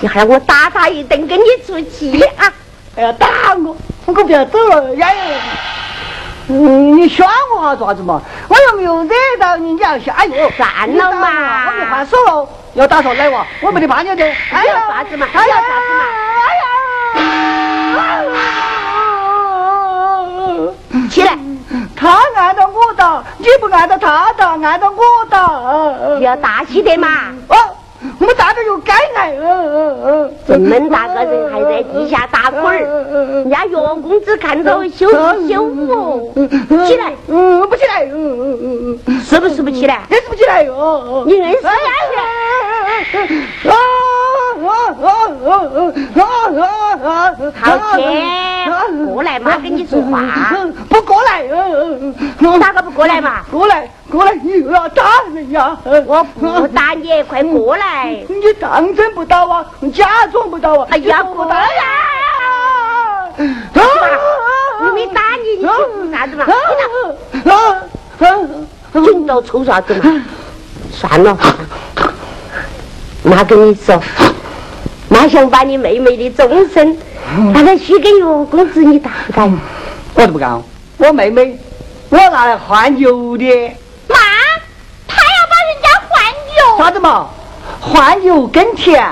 [0.00, 2.52] 一会儿我打他一顿，跟你出气啊！
[2.96, 3.76] 哎呀，打我！
[4.06, 5.08] 我可不要走了，呀！
[6.48, 8.20] 嗯，你选我哈做啥子嘛？
[8.48, 14.24] 我又没有惹到你，你要想，哎呦，算了嘛我没话说了，要打说来哇，我没得怕你的。
[14.24, 16.04] 哎呀，要啥子嘛哎呀，要啥子嘛
[16.36, 16.64] 哎呀！
[21.10, 21.38] 起来，
[21.96, 25.38] 他按照我打，你不按照他打，按照我打。
[26.18, 27.08] 你要大气点嘛！
[27.48, 27.56] 哦，
[28.20, 29.32] 我们大个又该挨。
[29.36, 30.34] 嗯嗯嗯。
[30.46, 32.80] 这么大个人还在地下打滚儿，
[33.42, 36.30] 人家岳公子看到羞不羞哦？
[36.86, 40.02] 起来，嗯，不起来，嗯嗯嗯嗯，是不是不起来？
[40.10, 40.74] 也是不起来哟。
[40.74, 41.66] 哦你硬是不
[49.12, 50.20] 过来嘛，跟你说话。
[50.88, 53.42] 不过来，嗯嗯哪个不过来嘛？
[53.50, 55.02] 过来，过来，你要打
[55.32, 55.76] 人呀！
[56.06, 58.24] 我不打你，快过来！
[58.28, 59.64] 你当真不打啊？
[59.92, 60.86] 假装不打啊？
[60.90, 61.56] 哎呀，过来！
[61.56, 63.28] 啊！
[64.84, 65.66] 又没打你，你
[66.02, 66.44] 凭啥子嘛？
[66.44, 66.52] 啊
[68.20, 69.42] 啊！
[69.46, 70.22] 抽啥子嘛？
[70.90, 71.36] 算了，
[73.24, 74.00] 妈跟你说，
[75.08, 76.96] 妈想把你妹妹的终身
[77.54, 79.58] 拿来许给岳公子，你答不答应？
[80.14, 80.62] 我都不干，
[80.98, 81.58] 我妹妹，
[82.10, 83.44] 我拿来换油的。
[84.08, 84.16] 妈，
[85.08, 86.22] 他要把人家换
[86.58, 86.78] 油。
[86.78, 87.28] 啥子嘛？
[87.80, 89.02] 换油耕田，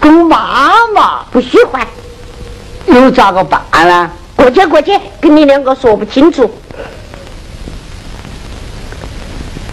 [0.00, 1.86] 跟妈妈不许换，
[2.86, 4.10] 又咋个办呢？
[4.34, 6.50] 过去过去，跟你两个说不清楚。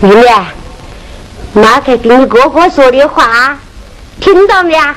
[0.02, 0.46] 玉莲，
[1.54, 3.58] 妈才跟你哥哥说的话，
[4.20, 4.96] 听到没啊？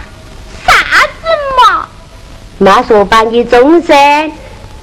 [0.66, 1.26] 啥子
[1.60, 1.86] 嘛？
[2.58, 4.32] 妈说把你终身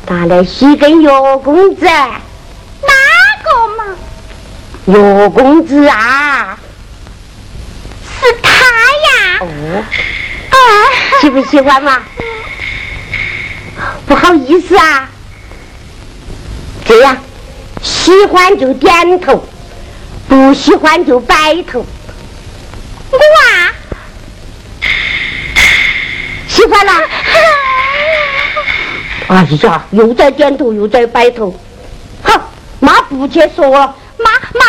[0.07, 1.09] 拿来许给岳
[1.39, 2.93] 公子，哪
[3.43, 3.95] 个嘛？
[4.85, 6.59] 岳公子啊！
[8.21, 9.39] 是他呀。
[9.41, 9.83] 哦，
[10.51, 10.55] 啊，
[11.21, 12.03] 喜不喜欢嘛？
[14.05, 15.09] 不好意思啊，
[16.85, 17.17] 这样，
[17.81, 19.43] 喜欢就点头，
[20.33, 21.85] 不喜欢就摆头。
[23.11, 23.71] 我啊，
[26.47, 26.91] 喜欢了？
[29.27, 31.55] 哎呀，又在点头又在摆头。
[32.23, 32.49] 好，
[32.79, 33.95] 妈不去说了。
[34.17, 34.65] 妈妈，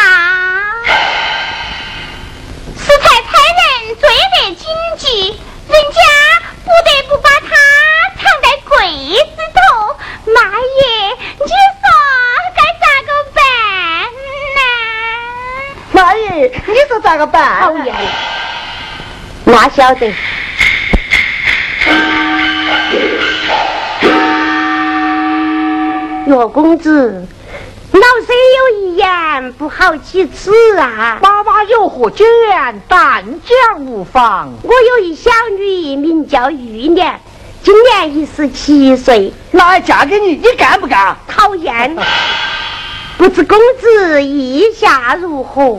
[2.77, 3.65] 是才才人
[3.99, 4.67] 最得紧
[4.99, 5.29] 急，
[5.69, 5.99] 人家
[6.63, 7.49] 不得不把他
[8.21, 8.77] 藏在柜
[9.35, 9.59] 子头。
[10.31, 10.85] 妈耶，
[11.39, 11.49] 你说
[12.55, 13.43] 该咋个办
[15.95, 16.03] 呢？
[16.03, 17.63] 妈耶，你说咋个办？
[17.63, 17.95] 讨厌，
[19.45, 20.13] 妈晓得。
[26.27, 27.27] 岳公子，
[27.93, 31.19] 老身有一言不好启齿啊。
[31.23, 32.27] 妈妈有何见，
[32.89, 34.53] 但讲无妨。
[34.63, 37.21] 我有一小女，名叫玉莲，
[37.63, 41.17] 今年已十七岁，拿来嫁给你，你干不干？
[41.29, 41.97] 讨厌。
[43.25, 45.79] 不知公子意下如何？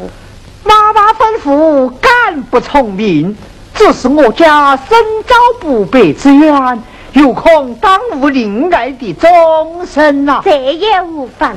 [0.64, 3.38] 妈妈吩咐，敢不从命？
[3.76, 4.98] 只是我家深
[5.28, 10.42] 遭不白之冤，又恐耽误另爱的终身呐。
[10.44, 11.56] 这也无妨，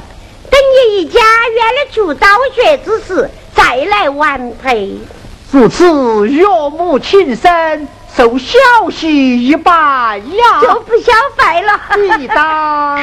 [0.51, 4.95] 等你一家圆了出道学之时，再来完配。
[5.51, 8.59] 如此岳母情深，受小
[8.91, 9.73] 婿一拜
[10.19, 11.81] 呀，就不消费了。
[12.19, 13.03] 你当。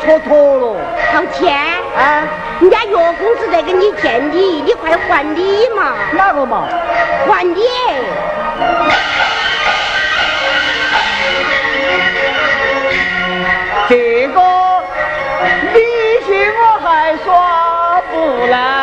[0.00, 0.80] 都给我戳脱了。
[1.12, 1.56] 好钱？
[1.96, 2.26] 啊，
[2.60, 5.94] 人家岳公子在给你见礼，你快还礼嘛。
[6.12, 6.68] 哪个嘛？
[7.28, 7.62] 还礼。
[13.88, 14.40] 这个
[15.72, 15.80] 利
[16.26, 18.79] 息我还耍不来。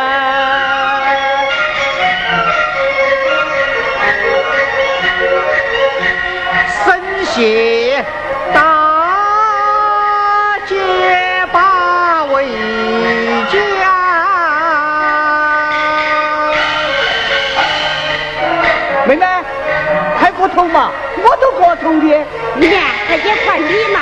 [20.66, 20.92] 嘛，
[21.24, 22.26] 我都合同的，
[22.56, 24.02] 你看，快点还礼嘛。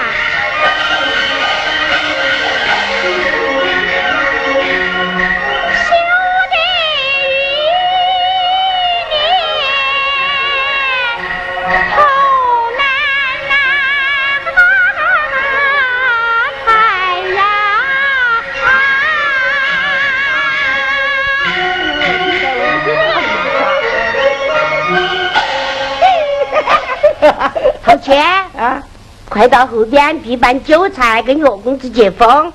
[27.81, 28.23] 好钱
[28.57, 28.81] 啊！
[29.27, 32.53] 快到后边必办酒菜，跟岳公子接风。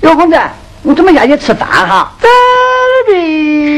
[0.00, 0.36] 岳公子，
[0.82, 2.12] 我怎么下去吃饭哈？
[2.20, 3.77] 这里。